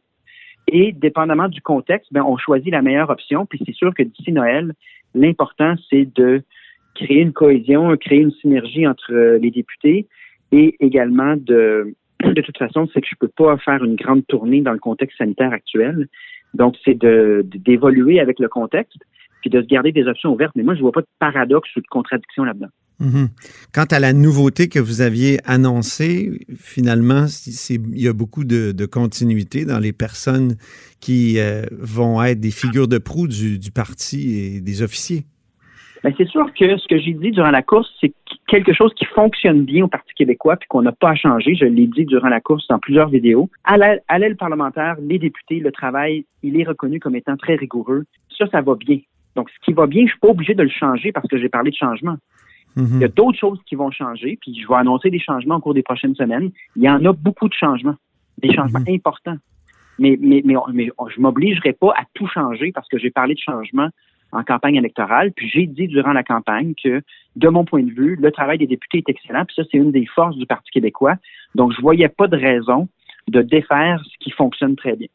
Et 0.70 0.92
dépendamment 0.92 1.49
du 1.49 1.62
contexte, 1.62 2.12
ben, 2.12 2.23
on 2.23 2.37
choisit 2.37 2.70
la 2.70 2.83
meilleure 2.83 3.11
option. 3.11 3.46
Puis 3.46 3.61
c'est 3.64 3.75
sûr 3.75 3.94
que 3.94 4.03
d'ici 4.03 4.33
Noël, 4.33 4.73
l'important, 5.14 5.75
c'est 5.88 6.07
de 6.14 6.42
créer 6.94 7.20
une 7.20 7.33
cohésion, 7.33 7.96
créer 7.96 8.20
une 8.20 8.33
synergie 8.33 8.87
entre 8.87 9.12
euh, 9.12 9.38
les 9.38 9.51
députés 9.51 10.07
et 10.53 10.77
également 10.81 11.37
de, 11.37 11.94
de 12.25 12.40
toute 12.42 12.59
façon, 12.59 12.88
c'est 12.92 13.01
que 13.01 13.07
je 13.09 13.16
peux 13.18 13.29
pas 13.29 13.57
faire 13.59 13.83
une 13.85 13.94
grande 13.94 14.27
tournée 14.27 14.61
dans 14.61 14.73
le 14.73 14.79
contexte 14.79 15.16
sanitaire 15.18 15.53
actuel. 15.53 16.09
Donc, 16.55 16.77
c'est 16.85 16.99
de, 16.99 17.46
d'évoluer 17.46 18.18
avec 18.18 18.40
le 18.40 18.49
contexte 18.49 18.99
puis 19.40 19.51
de 19.51 19.62
se 19.62 19.66
garder 19.66 19.92
des 19.92 20.07
options 20.07 20.33
ouvertes. 20.33 20.55
Mais 20.57 20.64
moi, 20.64 20.75
je 20.75 20.81
vois 20.81 20.92
pas 20.92 21.01
de 21.01 21.07
paradoxe 21.18 21.75
ou 21.77 21.81
de 21.81 21.87
contradiction 21.87 22.44
là-dedans. 22.44 22.68
Mhm. 23.01 23.29
Quant 23.73 23.87
à 23.91 23.99
la 23.99 24.13
nouveauté 24.13 24.69
que 24.69 24.79
vous 24.79 25.01
aviez 25.01 25.39
annoncée, 25.47 26.47
finalement, 26.59 27.25
il 27.67 28.01
y 28.01 28.09
a 28.09 28.13
beaucoup 28.13 28.45
de, 28.45 28.87
continuité 28.87 29.65
dans 29.65 29.79
les 29.79 29.93
personnes 29.93 30.57
qui 31.01 31.39
euh, 31.39 31.63
vont 31.73 32.23
être 32.23 32.41
des 32.41 32.51
figures 32.51 32.89
de 32.89 32.99
proue 32.99 33.29
du, 33.29 33.71
parti 33.75 34.37
et 34.37 34.61
des 34.61 34.83
officiers. 34.83 35.25
Bien, 36.03 36.13
c'est 36.17 36.29
sûr 36.29 36.47
que 36.59 36.77
ce 36.77 36.89
que 36.89 36.99
j'ai 36.99 37.13
dit 37.13 37.31
durant 37.31 37.51
la 37.51 37.63
course, 37.63 37.89
c'est 38.01 38.13
quelque 38.49 38.73
chose 38.73 38.93
qui 38.95 39.05
fonctionne 39.05 39.65
bien 39.65 39.85
au 39.85 39.89
Parti 39.89 40.13
québécois 40.15 40.57
puis 40.57 40.67
qu'on 40.69 40.83
n'a 40.83 40.93
pas 40.93 41.11
à 41.11 41.15
changer. 41.15 41.55
Je 41.55 41.67
l'ai 41.67 41.87
dit 41.87 42.05
durant 42.05 42.29
la 42.29 42.41
course 42.41 42.67
dans 42.69 42.79
plusieurs 42.79 43.09
vidéos. 43.09 43.49
À 43.65 43.77
l'aile 43.77 44.37
parlementaire, 44.37 44.97
les 45.01 45.19
députés, 45.19 45.61
le 45.61 45.73
travail, 45.73 46.25
il 46.43 46.59
est 46.59 46.65
reconnu 46.65 47.01
comme 47.01 47.17
étant 47.17 47.37
très 47.37 47.55
rigoureux. 47.55 48.05
Ça, 48.37 48.47
ça 48.51 48.61
va 48.61 48.75
bien. 48.75 48.99
Donc, 49.37 49.49
ce 49.51 49.65
qui 49.65 49.73
va 49.73 49.87
bien, 49.87 50.05
je 50.07 50.11
suis 50.11 50.19
pas 50.19 50.29
obligé 50.29 50.55
de 50.55 50.63
le 50.63 50.71
changer 50.71 51.13
parce 51.13 51.29
que 51.29 51.39
j'ai 51.39 51.49
parlé 51.49 51.71
de 51.71 51.77
changement. 51.77 52.17
Mm-hmm. 52.76 52.94
Il 52.94 53.00
y 53.00 53.04
a 53.04 53.09
d'autres 53.09 53.38
choses 53.38 53.61
qui 53.66 53.74
vont 53.74 53.90
changer, 53.90 54.38
puis 54.40 54.59
je 54.61 54.68
vais 54.68 54.74
annoncer 54.74 55.11
des 55.11 55.18
changements 55.18 55.56
au 55.56 55.61
cours 55.61 55.74
des 55.74 55.83
prochaines 55.83 56.14
semaines. 56.14 56.50
Il 56.76 56.83
y 56.83 56.90
en 56.90 57.04
a 57.04 57.12
beaucoup 57.12 57.48
de 57.48 57.54
changements, 57.54 57.96
des 58.38 58.52
changements 58.52 58.80
mm-hmm. 58.80 58.96
importants. 58.96 59.37
Mais, 59.98 60.16
mais, 60.20 60.42
mais, 60.44 60.54
mais 60.72 60.88
je 61.14 61.20
m'obligerai 61.20 61.74
pas 61.74 61.92
à 61.96 62.04
tout 62.14 62.26
changer 62.26 62.72
parce 62.72 62.88
que 62.88 62.98
j'ai 62.98 63.11
parlé 63.11 63.35
de 63.35 63.40
changement 63.40 63.90
en 64.33 64.42
campagne 64.42 64.76
électorale. 64.76 65.33
Puis 65.33 65.48
j'ai 65.48 65.66
dit 65.66 65.88
durant 65.88 66.12
la 66.12 66.22
campagne 66.22 66.74
que, 66.83 67.02
de 67.37 67.48
mon 67.48 67.64
point 67.64 67.83
de 67.83 67.90
vue, 67.90 68.16
le 68.16 68.30
travail 68.30 68.59
des 68.59 68.66
députés 68.66 68.98
est 68.98 69.09
excellent. 69.09 69.44
Puis 69.44 69.56
ça, 69.56 69.62
c'est 69.70 69.78
une 69.78 69.92
des 69.92 70.06
forces 70.06 70.37
du 70.37 70.46
Parti 70.46 70.70
québécois. 70.70 71.16
Donc, 71.54 71.72
je 71.76 71.80
voyais 71.80 72.09
pas 72.09 72.28
de 72.28 72.37
raison 72.37 72.88
de 73.28 73.42
défaire 73.42 74.02
ce 74.04 74.16
qui 74.20 74.30
fonctionne 74.30 74.76
très 74.76 74.96
bien. 74.96 75.09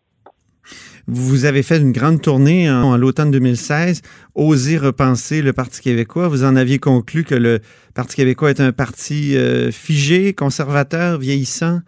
Vous 1.07 1.45
avez 1.45 1.61
fait 1.61 1.77
une 1.77 1.91
grande 1.91 2.21
tournée 2.21 2.69
en, 2.69 2.97
l'automne 2.97 3.31
2016, 3.31 4.01
Oser 4.33 4.77
repenser 4.77 5.41
le 5.41 5.53
Parti 5.53 5.81
québécois. 5.81 6.27
Vous 6.27 6.43
en 6.43 6.55
aviez 6.55 6.79
conclu 6.79 7.23
que 7.23 7.35
le 7.35 7.59
Parti 7.93 8.15
québécois 8.15 8.49
est 8.49 8.59
un 8.59 8.71
parti 8.71 9.37
euh, 9.37 9.71
figé, 9.71 10.33
conservateur, 10.33 11.19
vieillissant. 11.19 11.79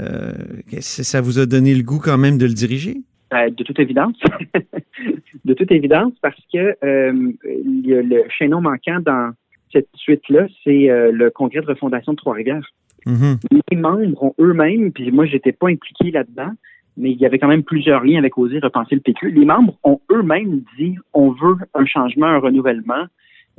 Euh, 0.00 0.32
ça 0.80 1.20
vous 1.20 1.38
a 1.38 1.46
donné 1.46 1.74
le 1.74 1.82
goût 1.82 2.00
quand 2.00 2.18
même 2.18 2.38
de 2.38 2.46
le 2.46 2.52
diriger? 2.52 2.96
Euh, 3.32 3.50
de 3.50 3.62
toute 3.62 3.78
évidence. 3.78 4.16
de 5.44 5.54
toute 5.54 5.70
évidence, 5.70 6.12
parce 6.20 6.40
que 6.52 6.76
le 6.82 8.22
chaînon 8.36 8.60
manquant 8.60 9.00
dans 9.00 9.32
cette 9.72 9.88
suite-là, 9.94 10.46
c'est 10.64 10.88
le 11.12 11.30
congrès 11.30 11.60
de 11.60 11.66
refondation 11.66 12.12
de 12.12 12.16
Trois-Rivières. 12.16 12.68
Mm-hmm. 13.06 13.38
Les 13.70 13.76
membres 13.76 14.22
ont 14.22 14.34
eux-mêmes, 14.40 14.92
puis 14.92 15.10
moi, 15.12 15.26
j'étais 15.26 15.52
pas 15.52 15.68
impliqué 15.68 16.10
là-dedans, 16.10 16.50
mais 16.96 17.10
il 17.10 17.18
y 17.18 17.26
avait 17.26 17.38
quand 17.38 17.48
même 17.48 17.62
plusieurs 17.62 18.04
liens 18.04 18.18
avec 18.18 18.38
Oser 18.38 18.58
repenser 18.58 18.94
le 18.94 19.00
PQ. 19.00 19.30
Les 19.30 19.44
membres 19.44 19.76
ont 19.84 20.00
eux-mêmes 20.10 20.62
dit 20.78 20.96
on 21.12 21.30
veut 21.30 21.56
un 21.74 21.84
changement, 21.84 22.26
un 22.26 22.38
renouvellement, 22.38 23.04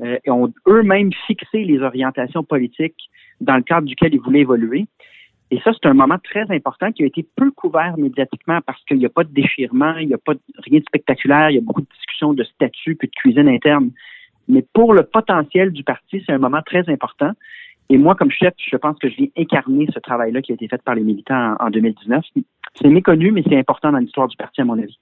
euh, 0.01 0.17
et 0.25 0.29
ont 0.29 0.53
eux-mêmes 0.67 1.11
fixé 1.25 1.63
les 1.63 1.79
orientations 1.79 2.43
politiques 2.43 3.09
dans 3.41 3.55
le 3.55 3.63
cadre 3.63 3.87
duquel 3.87 4.13
ils 4.13 4.19
voulaient 4.19 4.41
évoluer. 4.41 4.85
Et 5.49 5.59
ça, 5.61 5.71
c'est 5.73 5.87
un 5.87 5.93
moment 5.93 6.17
très 6.23 6.45
important 6.49 6.91
qui 6.91 7.03
a 7.03 7.05
été 7.05 7.25
peu 7.35 7.51
couvert 7.51 7.97
médiatiquement 7.97 8.59
parce 8.65 8.83
qu'il 8.85 8.97
n'y 8.97 9.05
a 9.05 9.09
pas 9.09 9.23
de 9.23 9.33
déchirement, 9.33 9.95
il 9.97 10.07
n'y 10.07 10.13
a 10.13 10.17
pas 10.17 10.33
de, 10.33 10.41
rien 10.57 10.79
de 10.79 10.85
spectaculaire, 10.85 11.49
il 11.49 11.55
y 11.55 11.57
a 11.57 11.61
beaucoup 11.61 11.81
de 11.81 11.87
discussions 11.95 12.33
de 12.33 12.43
statut 12.43 12.95
puis 12.95 13.07
de 13.07 13.13
cuisine 13.13 13.47
interne. 13.47 13.91
Mais 14.49 14.65
pour 14.73 14.93
le 14.93 15.03
potentiel 15.03 15.71
du 15.71 15.83
parti, 15.83 16.21
c'est 16.25 16.33
un 16.33 16.37
moment 16.37 16.61
très 16.65 16.89
important. 16.89 17.31
Et 17.89 17.97
moi, 17.97 18.15
comme 18.15 18.31
chef, 18.31 18.53
je 18.57 18.75
pense 18.75 18.97
que 18.99 19.09
je 19.09 19.15
viens 19.15 19.27
incarner 19.37 19.87
ce 19.93 19.99
travail-là 19.99 20.41
qui 20.41 20.51
a 20.51 20.55
été 20.55 20.67
fait 20.67 20.81
par 20.81 20.95
les 20.95 21.03
militants 21.03 21.55
en, 21.59 21.69
2019. 21.69 22.23
C'est 22.81 22.89
méconnu, 22.89 23.31
mais 23.31 23.43
c'est 23.47 23.57
important 23.57 23.91
dans 23.91 23.99
l'histoire 23.99 24.27
du 24.27 24.35
parti, 24.35 24.61
à 24.61 24.65
mon 24.65 24.77
avis. 24.77 24.97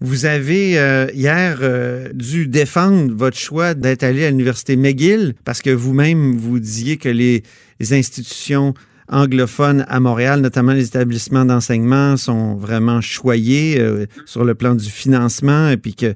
Vous 0.00 0.26
avez 0.26 0.78
euh, 0.78 1.08
hier 1.12 1.58
euh, 1.60 2.12
dû 2.12 2.46
défendre 2.46 3.12
votre 3.12 3.36
choix 3.36 3.74
d'être 3.74 4.04
allé 4.04 4.24
à 4.24 4.30
l'université 4.30 4.76
McGill 4.76 5.34
parce 5.44 5.60
que 5.60 5.70
vous-même 5.70 6.36
vous 6.36 6.60
disiez 6.60 6.98
que 6.98 7.08
les, 7.08 7.42
institutions 7.80 8.74
anglophones 9.08 9.84
à 9.88 9.98
Montréal, 9.98 10.40
notamment 10.40 10.72
les 10.72 10.86
établissements 10.86 11.44
d'enseignement, 11.44 12.16
sont 12.16 12.54
vraiment 12.54 13.00
choyés 13.00 13.80
euh, 13.80 14.06
sur 14.24 14.44
le 14.44 14.54
plan 14.54 14.76
du 14.76 14.88
financement 14.88 15.70
et 15.70 15.76
puis 15.76 15.96
que 15.96 16.14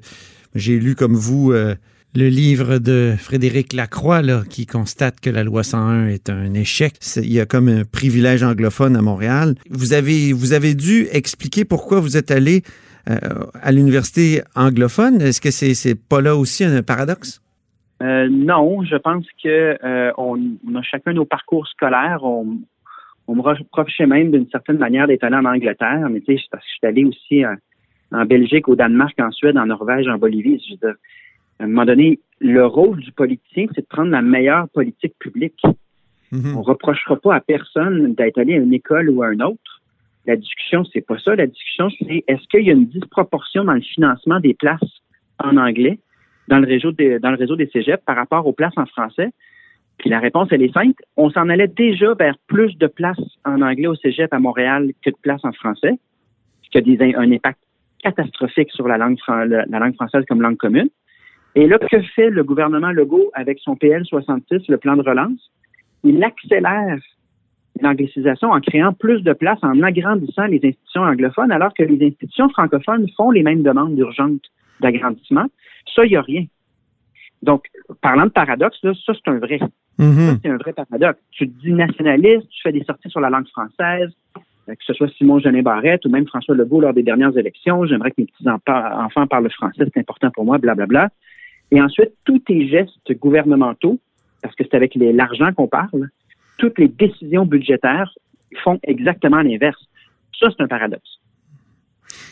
j'ai 0.55 0.79
lu 0.79 0.95
comme 0.95 1.15
vous 1.15 1.51
le 2.15 2.27
livre 2.27 2.77
de 2.77 3.15
Frédéric 3.17 3.73
Lacroix 3.73 4.21
là, 4.21 4.41
qui 4.47 4.65
constate 4.65 5.19
que 5.19 5.29
la 5.29 5.43
loi 5.43 5.63
101 5.63 6.07
est 6.07 6.29
un 6.29 6.53
échec. 6.53 6.93
il 7.17 7.33
y 7.33 7.39
a 7.39 7.45
comme 7.45 7.67
un 7.67 7.83
privilège 7.85 8.43
anglophone 8.43 8.95
à 8.95 9.01
Montréal. 9.01 9.55
Vous 9.69 9.93
avez, 9.93 10.31
vous 10.31 10.53
avez 10.53 10.75
dû 10.75 11.07
expliquer 11.11 11.65
pourquoi 11.65 11.99
vous 11.99 12.15
êtes 12.15 12.29
allé 12.29 12.61
euh, 13.09 13.17
à 13.61 13.71
l'université 13.71 14.41
anglophone. 14.55 15.21
Est-ce 15.21 15.41
que 15.41 15.51
c'est 15.51 15.73
c'est 15.73 15.95
pas 15.95 16.21
là 16.21 16.35
aussi 16.35 16.63
un 16.63 16.83
paradoxe? 16.83 17.41
Euh, 18.03 18.27
non, 18.29 18.83
je 18.83 18.95
pense 18.95 19.25
que 19.43 19.77
euh, 19.83 20.11
on, 20.17 20.37
a 20.75 20.81
chacun 20.83 21.13
nos 21.13 21.25
parcours 21.25 21.67
scolaires. 21.67 22.19
On, 22.23 22.59
on 23.27 23.35
me 23.35 23.41
reprochait 23.41 24.05
même 24.05 24.29
d'une 24.31 24.49
certaine 24.49 24.77
manière 24.77 25.07
d'être 25.07 25.23
allé 25.23 25.35
en 25.35 25.45
Angleterre, 25.45 26.07
mais 26.11 26.21
tu 26.21 26.37
sais, 26.37 26.43
parce 26.51 26.63
que 26.63 26.69
je 26.69 26.77
suis 26.77 26.87
allé 26.87 27.05
aussi 27.05 27.43
en 28.11 28.25
Belgique, 28.25 28.67
au 28.67 28.75
Danemark, 28.75 29.17
en 29.19 29.31
Suède, 29.31 29.57
en 29.57 29.65
Norvège, 29.65 30.07
en 30.07 30.17
Bolivie. 30.17 30.61
À 31.59 31.63
un 31.63 31.67
moment 31.67 31.85
donné, 31.85 32.19
le 32.39 32.65
rôle 32.65 32.99
du 32.99 33.11
politicien, 33.11 33.67
c'est 33.73 33.81
de 33.81 33.87
prendre 33.87 34.11
la 34.11 34.21
meilleure 34.21 34.67
politique 34.69 35.13
publique. 35.19 35.61
Mhm. 36.31 36.55
On 36.55 36.59
ne 36.59 36.65
reprochera 36.65 37.15
pas 37.15 37.35
à 37.35 37.39
personne 37.39 38.15
d'être 38.15 38.37
allé 38.37 38.55
à 38.55 38.57
une 38.57 38.73
école 38.73 39.09
ou 39.09 39.23
à 39.23 39.31
une 39.31 39.43
autre. 39.43 39.81
La 40.25 40.35
discussion, 40.35 40.83
c'est 40.85 41.01
pas 41.01 41.19
ça. 41.19 41.35
La 41.35 41.47
discussion, 41.47 41.89
c'est 41.99 42.23
est-ce 42.27 42.47
qu'il 42.47 42.63
y 42.63 42.69
a 42.69 42.73
une 42.73 42.87
disproportion 42.87 43.63
dans 43.63 43.73
le 43.73 43.81
financement 43.81 44.39
des 44.39 44.53
places 44.53 45.01
en 45.39 45.57
anglais 45.57 45.99
dans 46.47 46.59
le 46.59 46.67
réseau 46.67 46.91
des, 46.91 47.19
dans 47.19 47.31
le 47.31 47.37
réseau 47.37 47.55
des 47.55 47.67
cégeps 47.67 48.03
par 48.05 48.15
rapport 48.15 48.45
aux 48.47 48.53
places 48.53 48.77
en 48.77 48.85
français? 48.85 49.29
Puis 49.97 50.09
la 50.09 50.19
réponse, 50.19 50.49
elle 50.51 50.63
est 50.63 50.73
simple. 50.73 51.01
On 51.17 51.29
s'en 51.29 51.49
allait 51.49 51.67
déjà 51.67 52.13
vers 52.15 52.35
plus 52.47 52.77
de 52.77 52.87
places 52.87 53.21
en 53.45 53.61
anglais 53.61 53.87
au 53.87 53.95
cégep 53.95 54.33
à 54.33 54.39
Montréal 54.39 54.91
que 55.03 55.11
de 55.11 55.15
places 55.21 55.45
en 55.45 55.53
français, 55.53 55.93
ce 56.63 56.69
qui 56.71 56.77
a 56.77 56.81
des, 56.81 57.15
un 57.15 57.31
impact 57.31 57.59
catastrophique 58.01 58.71
sur 58.71 58.87
la 58.87 58.97
langue, 58.97 59.17
la 59.27 59.79
langue 59.79 59.95
française 59.95 60.23
comme 60.27 60.41
langue 60.41 60.57
commune. 60.57 60.89
Et 61.55 61.67
là, 61.67 61.77
que 61.77 62.01
fait 62.15 62.29
le 62.29 62.43
gouvernement 62.43 62.91
Legault 62.91 63.29
avec 63.33 63.59
son 63.59 63.75
PL 63.75 64.05
66, 64.05 64.67
le 64.69 64.77
plan 64.77 64.95
de 64.95 65.01
relance? 65.01 65.51
Il 66.03 66.23
accélère 66.23 66.97
l'anglicisation 67.81 68.51
en 68.51 68.59
créant 68.59 68.93
plus 68.93 69.21
de 69.21 69.33
places, 69.33 69.59
en 69.61 69.81
agrandissant 69.81 70.45
les 70.45 70.59
institutions 70.63 71.01
anglophones, 71.01 71.51
alors 71.51 71.73
que 71.73 71.83
les 71.83 72.07
institutions 72.07 72.49
francophones 72.49 73.07
font 73.15 73.31
les 73.31 73.43
mêmes 73.43 73.63
demandes 73.63 73.97
urgentes 73.97 74.41
d'agrandissement. 74.79 75.45
Ça, 75.95 76.05
il 76.05 76.09
n'y 76.09 76.15
a 76.15 76.21
rien. 76.21 76.45
Donc, 77.41 77.65
parlant 78.01 78.25
de 78.25 78.31
paradoxe, 78.31 78.77
là, 78.83 78.93
ça, 79.05 79.13
c'est 79.13 79.29
un 79.29 79.37
vrai. 79.37 79.59
Mm-hmm. 79.99 80.39
c'est 80.41 80.49
un 80.49 80.57
vrai 80.57 80.73
paradoxe. 80.73 81.19
Tu 81.31 81.47
te 81.47 81.61
dis 81.61 81.71
nationaliste, 81.71 82.47
tu 82.49 82.61
fais 82.63 82.71
des 82.71 82.83
sorties 82.83 83.09
sur 83.09 83.19
la 83.19 83.29
langue 83.29 83.47
française, 83.47 84.09
euh, 84.69 84.73
que 84.73 84.83
ce 84.85 84.93
soit 84.93 85.09
Simon 85.17 85.39
Genet 85.39 85.61
Barrette 85.61 86.05
ou 86.05 86.09
même 86.09 86.25
François 86.27 86.55
Legault 86.55 86.81
lors 86.81 86.93
des 86.93 87.03
dernières 87.03 87.37
élections. 87.37 87.85
J'aimerais 87.85 88.11
que 88.11 88.21
mes 88.21 88.25
petits-enfants 88.25 89.27
parlent 89.27 89.51
français, 89.51 89.83
c'est 89.93 89.99
important 89.99 90.31
pour 90.31 90.45
moi, 90.45 90.57
blablabla. 90.57 90.85
Bla, 90.87 91.07
bla. 91.07 91.11
Et 91.73 91.81
ensuite, 91.81 92.11
tous 92.23 92.37
tes 92.37 92.67
gestes 92.67 93.11
gouvernementaux, 93.19 93.99
parce 94.43 94.55
que 94.55 94.63
c'est 94.63 94.77
avec 94.77 94.93
l'argent 94.95 95.51
qu'on 95.53 95.67
parle, 95.67 96.09
toutes 96.59 96.77
les 96.77 96.87
décisions 96.87 97.47
budgétaires 97.47 98.13
font 98.63 98.79
exactement 98.83 99.41
l'inverse. 99.41 99.83
Ça, 100.39 100.49
c'est 100.55 100.63
un 100.63 100.67
paradoxe. 100.67 101.19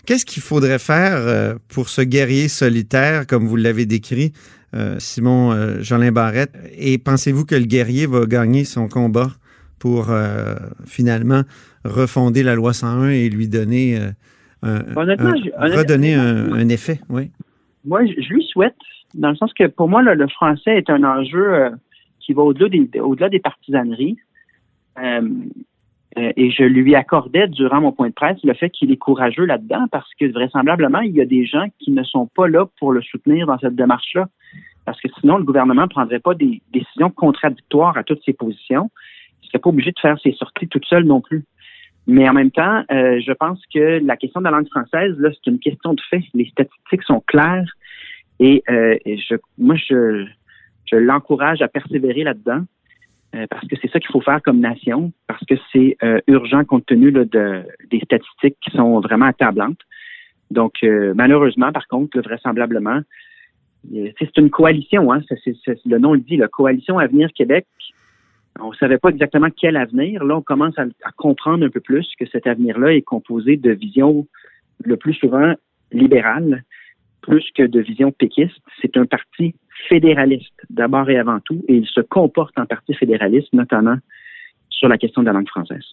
Qu'est-ce 0.06 0.28
qu'il 0.28 0.44
faudrait 0.44 0.78
faire 0.78 1.16
euh, 1.16 1.56
pour 1.70 1.90
ce 1.90 2.04
guerrier 2.04 2.50
solitaire, 2.50 3.26
comme 3.26 3.48
vous 3.48 3.56
l'avez 3.56 3.88
décrit, 3.88 4.32
euh, 4.76 4.98
Simon 5.00 5.54
euh, 5.54 5.82
Jolin 5.82 6.12
Barrette? 6.12 6.56
Et 6.78 7.00
pensez-vous 7.00 7.44
que 7.44 7.56
le 7.56 7.66
guerrier 7.66 8.06
va 8.06 8.28
gagner 8.28 8.64
son 8.64 8.88
combat 8.88 9.32
pour 9.80 10.14
finalement 10.86 11.42
refonder 11.84 12.44
la 12.44 12.54
loi 12.54 12.72
101 12.72 13.10
et 13.10 13.30
lui 13.30 13.48
donner 13.48 13.98
un, 14.62 14.84
redonner 14.96 16.14
un, 16.14 16.70
effet? 16.70 17.02
Oui. 17.10 17.32
Moi, 17.84 18.06
je 18.06 18.32
lui 18.32 18.44
souhaite 18.44 18.76
dans 19.14 19.30
le 19.30 19.36
sens 19.36 19.54
que 19.54 19.68
pour 19.68 19.90
moi, 19.90 20.02
le 20.02 20.28
français 20.28 20.78
est 20.78 20.90
un 20.90 21.04
enjeu 21.04 21.54
euh, 21.54 21.70
qui 22.20 22.34
va 22.34 22.44
au-delà 22.44 22.70
des, 22.70 23.00
au-delà 23.00 23.30
des 23.30 23.40
partisaneries. 23.40 24.18
Euh, 25.00 25.22
euh, 26.18 26.34
et 26.36 26.52
je 26.52 26.64
lui 26.64 26.94
accordais 26.96 27.48
durant 27.48 27.80
mon 27.80 27.94
point 27.94 28.10
de 28.10 28.14
presse 28.14 28.38
le 28.44 28.54
fait 28.54 28.70
qu'il 28.70 28.92
est 28.92 28.98
courageux 28.98 29.46
là-dedans 29.46 29.86
parce 29.92 30.10
que 30.20 30.26
vraisemblablement, 30.32 31.00
il 31.00 31.16
y 31.16 31.22
a 31.22 31.26
des 31.26 31.46
gens 31.46 31.68
qui 31.80 31.92
ne 31.92 32.04
sont 32.04 32.28
pas 32.28 32.48
là 32.48 32.66
pour 32.80 32.92
le 32.92 33.02
soutenir 33.02 33.48
dans 33.48 33.58
cette 33.60 33.76
démarche-là. 33.76 34.28
Parce 34.86 35.00
que 35.00 35.08
sinon, 35.20 35.38
le 35.38 35.44
gouvernement 35.44 35.84
ne 35.84 35.88
prendrait 35.88 36.20
pas 36.20 36.34
des 36.34 36.62
décisions 36.74 37.10
contradictoires 37.10 37.98
à 37.98 38.04
toutes 38.04 38.24
ses 38.26 38.34
positions. 38.34 38.90
Il 39.42 39.46
ne 39.46 39.48
serait 39.48 39.60
pas 39.60 39.70
obligé 39.70 39.92
de 39.92 40.00
faire 40.00 40.20
ses 40.20 40.34
sorties 40.34 40.68
toute 40.68 40.86
seule 40.86 41.06
non 41.06 41.22
plus. 41.22 41.46
Mais 42.08 42.28
en 42.28 42.34
même 42.34 42.52
temps, 42.52 42.84
euh, 42.92 43.22
je 43.26 43.32
pense 43.32 43.62
que 43.74 44.04
la 44.04 44.18
question 44.18 44.42
de 44.42 44.46
la 44.46 44.52
langue 44.52 44.68
française, 44.68 45.16
là, 45.20 45.30
c'est 45.32 45.50
une 45.50 45.60
question 45.60 45.94
de 45.94 46.02
fait. 46.10 46.24
Les 46.34 46.46
statistiques 46.46 47.04
sont 47.04 47.22
claires 47.28 47.72
et, 48.42 48.64
euh, 48.70 48.98
et 49.06 49.18
je, 49.18 49.36
moi, 49.58 49.76
je, 49.76 50.26
l'encourage 50.92 51.62
à 51.62 51.70
persévérer 51.70 52.24
là-dedans 52.24 52.64
euh, 53.36 53.46
parce 53.50 53.66
que 53.66 53.76
c'est 53.82 53.90
ça 53.90 54.00
qu'il 54.00 54.12
faut 54.12 54.20
faire 54.20 54.42
comme 54.42 54.60
nation, 54.60 55.14
parce 55.28 55.46
que 55.46 55.54
c'est 55.72 55.96
euh, 56.04 56.20
urgent 56.28 56.66
compte 56.66 56.86
tenu 56.86 57.14
des 57.14 58.00
statistiques 58.04 58.58
qui 58.60 58.72
sont 58.76 59.00
vraiment 59.00 59.28
accablantes. 59.28 59.80
Donc, 60.50 60.74
malheureusement, 60.84 61.72
par 61.72 61.88
contre, 61.88 62.20
vraisemblablement, 62.20 63.00
c'est 63.90 64.38
une 64.38 64.50
coalition, 64.50 65.14
hein, 65.14 65.22
le 65.86 65.98
nom 65.98 66.14
le 66.14 66.20
dit, 66.20 66.36
la 66.36 66.50
Coalition 66.50 67.00
Avenir 67.00 67.30
Québec. 67.34 67.66
On 68.60 68.72
ne 68.72 68.76
savait 68.76 68.98
pas 68.98 69.12
exactement 69.12 69.48
quel 69.50 69.78
avenir. 69.78 70.26
Là, 70.26 70.36
on 70.36 70.42
commence 70.42 70.78
à 70.78 71.12
comprendre 71.16 71.66
un 71.66 71.70
peu 71.70 71.80
plus 71.80 72.06
que 72.20 72.26
cet 72.26 72.48
avenir-là 72.48 72.94
est 72.94 73.02
composé 73.02 73.56
de 73.56 73.72
visions 73.72 74.28
le 74.84 74.98
plus 74.98 75.14
souvent 75.14 75.54
libérales, 75.94 76.66
plus 77.22 77.46
que 77.56 77.64
de 77.64 77.80
visions 77.80 78.12
péquistes. 78.12 78.62
C'est 78.82 78.98
un 78.98 79.06
parti 79.06 79.56
fédéraliste, 79.90 80.54
d'abord 80.70 81.10
et 81.10 81.18
avant 81.18 81.40
tout, 81.40 81.64
et 81.68 81.76
il 81.76 81.88
se 81.88 82.02
comporte 82.02 82.58
en 82.58 82.66
parti 82.66 82.94
fédéraliste, 82.94 83.52
notamment 83.54 83.98
sur 84.70 84.88
la 84.88 84.98
question 84.98 85.22
de 85.22 85.28
la 85.28 85.34
langue 85.34 85.48
française. 85.48 85.84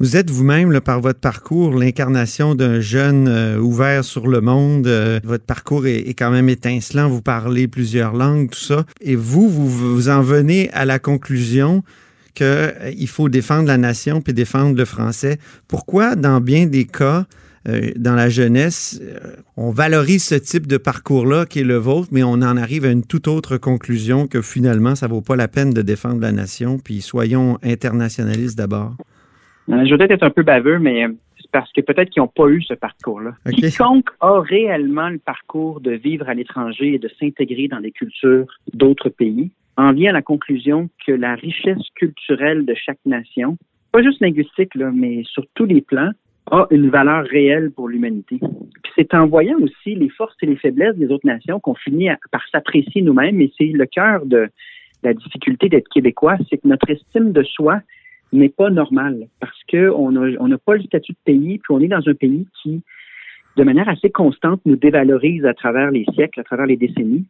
Vous 0.00 0.16
êtes 0.16 0.28
vous-même, 0.28 0.80
par 0.80 1.00
votre 1.00 1.20
parcours, 1.20 1.78
l'incarnation 1.78 2.56
d'un 2.56 2.80
jeune 2.80 3.28
euh, 3.28 3.58
ouvert 3.58 4.02
sur 4.02 4.26
le 4.26 4.40
monde. 4.40 4.88
Euh, 4.88 5.20
votre 5.22 5.44
parcours 5.44 5.86
est, 5.86 6.14
quand 6.18 6.32
même 6.32 6.48
étincelant. 6.48 7.08
Vous 7.08 7.22
parlez 7.22 7.68
plusieurs 7.68 8.14
langues, 8.14 8.50
tout 8.50 8.58
ça. 8.58 8.84
Et 9.00 9.14
vous, 9.14 9.48
vous, 9.48 10.08
en 10.08 10.20
venez 10.20 10.68
à 10.72 10.84
la 10.84 10.98
conclusion 10.98 11.84
qu'il 12.34 13.08
faut 13.08 13.28
défendre 13.28 13.68
la 13.68 13.78
nation 13.78 14.20
puis 14.20 14.32
défendre 14.32 14.76
le 14.76 14.84
français. 14.84 15.38
Pourquoi, 15.68 16.16
dans 16.16 16.40
bien 16.40 16.66
des 16.66 16.86
cas, 16.86 17.26
euh, 17.68 17.92
dans 17.96 18.14
la 18.14 18.28
jeunesse, 18.28 19.00
euh, 19.02 19.36
on 19.56 19.70
valorise 19.70 20.24
ce 20.24 20.34
type 20.34 20.66
de 20.66 20.78
parcours-là 20.78 21.44
qui 21.44 21.60
est 21.60 21.64
le 21.64 21.76
vôtre, 21.76 22.08
mais 22.12 22.22
on 22.22 22.34
en 22.34 22.56
arrive 22.56 22.84
à 22.84 22.90
une 22.90 23.04
toute 23.04 23.28
autre 23.28 23.58
conclusion 23.58 24.26
que 24.26 24.40
finalement, 24.40 24.94
ça 24.94 25.06
vaut 25.06 25.20
pas 25.20 25.36
la 25.36 25.48
peine 25.48 25.70
de 25.74 25.82
défendre 25.82 26.20
la 26.20 26.32
nation, 26.32 26.78
puis 26.78 27.00
soyons 27.00 27.58
internationalistes 27.62 28.56
d'abord. 28.56 28.94
Euh, 29.68 29.84
Je 29.84 29.90
vais 29.90 29.98
peut-être 29.98 30.12
être 30.12 30.22
un 30.22 30.30
peu 30.30 30.42
baveux, 30.42 30.78
mais 30.78 31.06
c'est 31.36 31.50
parce 31.50 31.70
que 31.72 31.82
peut-être 31.82 32.10
qu'ils 32.10 32.22
n'ont 32.22 32.32
pas 32.34 32.48
eu 32.48 32.62
ce 32.62 32.74
parcours-là. 32.74 33.34
Ok. 33.46 33.54
Quiconque 33.56 34.08
a 34.20 34.40
réellement 34.40 35.10
le 35.10 35.18
parcours 35.18 35.80
de 35.80 35.92
vivre 35.92 36.28
à 36.28 36.34
l'étranger 36.34 36.94
et 36.94 36.98
de 36.98 37.10
s'intégrer 37.20 37.68
dans 37.68 37.80
des 37.80 37.92
cultures 37.92 38.46
d'autres 38.72 39.10
pays 39.10 39.50
en 39.76 39.92
vient 39.92 40.10
à 40.10 40.14
la 40.14 40.22
conclusion 40.22 40.88
que 41.06 41.12
la 41.12 41.34
richesse 41.34 41.86
culturelle 41.94 42.64
de 42.64 42.74
chaque 42.74 42.98
nation, 43.06 43.56
pas 43.92 44.02
juste 44.02 44.20
linguistique, 44.20 44.74
là, 44.74 44.90
mais 44.92 45.22
sur 45.24 45.44
tous 45.54 45.66
les 45.66 45.80
plans, 45.80 46.10
a 46.50 46.66
une 46.70 46.88
valeur 46.90 47.24
réelle 47.24 47.70
pour 47.70 47.88
l'humanité. 47.88 48.38
Puis 48.38 48.92
c'est 48.96 49.14
en 49.14 49.26
voyant 49.26 49.56
aussi 49.60 49.94
les 49.94 50.08
forces 50.08 50.36
et 50.42 50.46
les 50.46 50.56
faiblesses 50.56 50.96
des 50.96 51.08
autres 51.08 51.26
nations 51.26 51.60
qu'on 51.60 51.74
finit 51.74 52.08
par 52.30 52.42
s'apprécier 52.50 53.02
nous-mêmes, 53.02 53.40
et 53.40 53.52
c'est 53.56 53.66
le 53.66 53.86
cœur 53.86 54.26
de 54.26 54.48
la 55.02 55.14
difficulté 55.14 55.68
d'être 55.68 55.88
québécois, 55.88 56.36
c'est 56.48 56.58
que 56.58 56.66
notre 56.68 56.90
estime 56.90 57.32
de 57.32 57.42
soi 57.42 57.80
n'est 58.32 58.48
pas 58.48 58.68
normale 58.70 59.26
parce 59.40 59.62
que 59.68 59.90
on 59.90 60.16
a- 60.16 60.36
on 60.40 60.48
n'a 60.48 60.58
pas 60.58 60.76
le 60.76 60.82
statut 60.82 61.12
de 61.12 61.18
pays, 61.24 61.58
puis 61.58 61.70
on 61.74 61.80
est 61.80 61.88
dans 61.88 62.06
un 62.06 62.14
pays 62.14 62.46
qui, 62.62 62.82
de 63.56 63.64
manière 63.64 63.88
assez 63.88 64.10
constante, 64.10 64.60
nous 64.66 64.76
dévalorise 64.76 65.44
à 65.44 65.54
travers 65.54 65.90
les 65.90 66.04
siècles, 66.14 66.40
à 66.40 66.44
travers 66.44 66.66
les 66.66 66.76
décennies. 66.76 67.24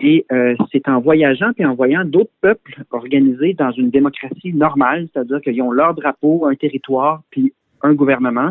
Et 0.00 0.24
euh, 0.32 0.54
c'est 0.70 0.88
en 0.88 1.00
voyageant 1.00 1.50
et 1.58 1.66
en 1.66 1.74
voyant 1.74 2.04
d'autres 2.04 2.32
peuples 2.40 2.82
organisés 2.92 3.52
dans 3.54 3.72
une 3.72 3.90
démocratie 3.90 4.54
normale, 4.54 5.08
c'est-à-dire 5.12 5.40
qu'ils 5.40 5.60
ont 5.60 5.70
leur 5.70 5.94
drapeau, 5.94 6.46
un 6.46 6.54
territoire, 6.54 7.22
puis 7.30 7.52
un 7.82 7.94
gouvernement, 7.94 8.50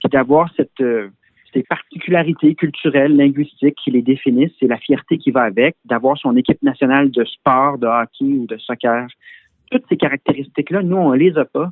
puis 0.00 0.08
d'avoir 0.10 0.50
cette 0.56 0.80
euh, 0.80 1.08
ces 1.52 1.62
particularités 1.64 2.54
culturelles, 2.54 3.14
linguistiques 3.14 3.76
qui 3.84 3.90
les 3.90 4.02
définissent, 4.02 4.52
c'est 4.58 4.66
la 4.66 4.78
fierté 4.78 5.18
qui 5.18 5.30
va 5.30 5.42
avec, 5.42 5.76
d'avoir 5.84 6.16
son 6.16 6.34
équipe 6.36 6.62
nationale 6.62 7.10
de 7.10 7.24
sport, 7.24 7.76
de 7.76 7.86
hockey 7.86 8.24
ou 8.24 8.46
de 8.46 8.56
soccer. 8.56 9.06
Toutes 9.70 9.84
ces 9.88 9.96
caractéristiques-là, 9.96 10.82
nous, 10.82 10.96
on 10.96 11.12
les 11.12 11.36
a 11.36 11.44
pas. 11.44 11.70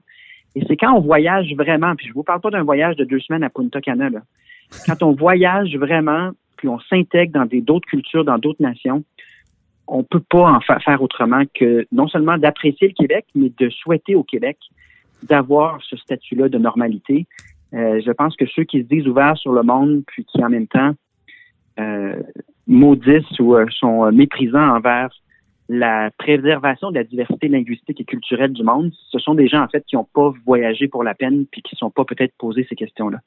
Et 0.55 0.63
c'est 0.67 0.77
quand 0.77 0.93
on 0.95 1.01
voyage 1.01 1.55
vraiment, 1.55 1.95
puis 1.97 2.09
je 2.09 2.13
vous 2.13 2.25
parle 2.25 2.41
pas 2.41 2.51
d'un 2.51 2.63
voyage 2.63 2.97
de 2.97 3.05
deux 3.05 3.21
semaines 3.21 3.45
à 3.45 3.51
Punta 3.51 3.81
Cana, 3.81 4.11
là. 4.11 4.21
Quand 4.87 5.03
on 5.03 5.13
voyage 5.13 5.75
vraiment, 5.77 6.31
puis 6.57 6.69
on 6.69 6.79
s'intègre 6.79 7.33
dans 7.33 7.47
d'autres 7.51 7.89
cultures, 7.89 8.25
dans 8.25 8.39
d'autres 8.39 8.63
nations, 8.63 9.03
on 9.89 10.05
peut 10.05 10.23
pas 10.29 10.53
en 10.53 10.61
fa- 10.61 10.79
faire 10.81 11.03
autrement 11.03 11.43
que 11.55 11.87
non 11.91 12.07
seulement 12.07 12.39
d'apprécier 12.39 12.89
le 12.89 12.95
Québec, 12.95 13.25
mais 13.35 13.51
de 13.59 13.69
souhaiter 13.71 14.15
au 14.15 14.23
Québec 14.23 14.59
d'avoir 15.23 15.81
ce 15.83 15.97
statut-là 15.97 16.49
de 16.49 16.59
normalité. 16.59 17.27
Euh, 17.75 18.01
je 18.05 18.11
pense 18.11 18.37
que 18.37 18.47
ceux 18.47 18.65
qui 18.65 18.83
se 18.83 18.87
disent 18.87 19.07
ouverts 19.07 19.37
sur 19.37 19.53
le 19.53 19.63
monde, 19.63 20.03
puis 20.07 20.25
qui 20.25 20.43
en 20.43 20.49
même 20.49 20.67
temps 20.67 20.93
euh, 21.79 22.17
maudissent 22.67 23.39
ou 23.39 23.55
euh, 23.55 23.67
sont 23.79 24.11
méprisants 24.13 24.77
envers 24.77 25.11
la 25.69 26.11
préservation 26.19 26.91
de 26.91 26.97
la 26.97 27.05
diversité 27.05 27.47
linguistique 27.47 28.01
et 28.01 28.05
culturelle 28.05 28.53
du 28.53 28.65
monde, 28.65 28.93
ce 29.13 29.21
sont 29.21 29.35
des 29.35 29.47
gens 29.47 29.63
en 29.63 29.69
fait 29.69 29.85
qui 29.87 29.95
n'ont 29.95 30.09
pas 30.13 30.33
voyagé 30.45 30.89
pour 30.89 31.05
la 31.05 31.15
peine 31.15 31.47
puis 31.51 31.63
qui 31.63 31.77
ne 31.77 31.79
sont 31.79 31.91
pas 31.91 32.05
peut-être 32.05 32.35
posé 32.39 32.67
ces 32.69 32.75
questions-là. 32.75 33.19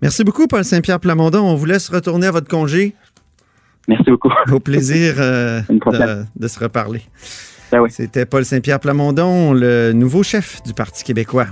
Merci 0.00 0.22
beaucoup, 0.22 0.46
Paul 0.46 0.62
Saint-Pierre 0.62 1.00
Plamondon. 1.00 1.40
On 1.40 1.56
vous 1.56 1.66
laisse 1.66 1.88
retourner 1.88 2.28
à 2.28 2.30
votre 2.30 2.48
congé. 2.48 2.94
Merci 3.88 4.08
beaucoup. 4.08 4.30
Au 4.52 4.60
plaisir 4.60 5.14
de 5.16 6.48
se 6.48 6.60
reparler. 6.60 7.00
Ben. 7.70 7.84
C'était 7.90 8.26
Paul 8.26 8.44
Saint-Pierre 8.44 8.80
Plamondon, 8.80 9.52
le 9.52 9.92
nouveau 9.92 10.22
chef 10.22 10.62
du 10.62 10.74
Parti 10.74 11.04
québécois. 11.04 11.46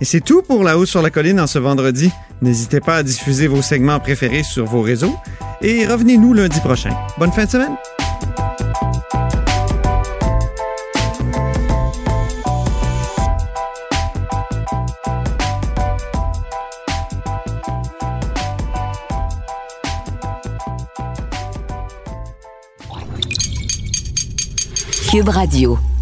Et 0.00 0.04
c'est 0.04 0.20
tout 0.20 0.42
pour 0.42 0.64
La 0.64 0.78
Hausse 0.78 0.90
sur 0.90 1.02
la 1.02 1.10
Colline 1.10 1.40
en 1.40 1.46
ce 1.46 1.58
vendredi. 1.58 2.10
N'hésitez 2.40 2.80
pas 2.80 2.96
à 2.96 3.02
diffuser 3.02 3.48
vos 3.48 3.62
segments 3.62 4.00
préférés 4.00 4.42
sur 4.42 4.64
vos 4.64 4.80
réseaux 4.80 5.14
et 5.60 5.86
revenez-nous 5.86 6.32
lundi 6.32 6.58
prochain. 6.60 6.90
Bonne 7.18 7.32
fin 7.32 7.44
de 7.44 7.50
semaine! 7.50 7.76
Cube 25.10 25.30
Radio. 25.30 25.99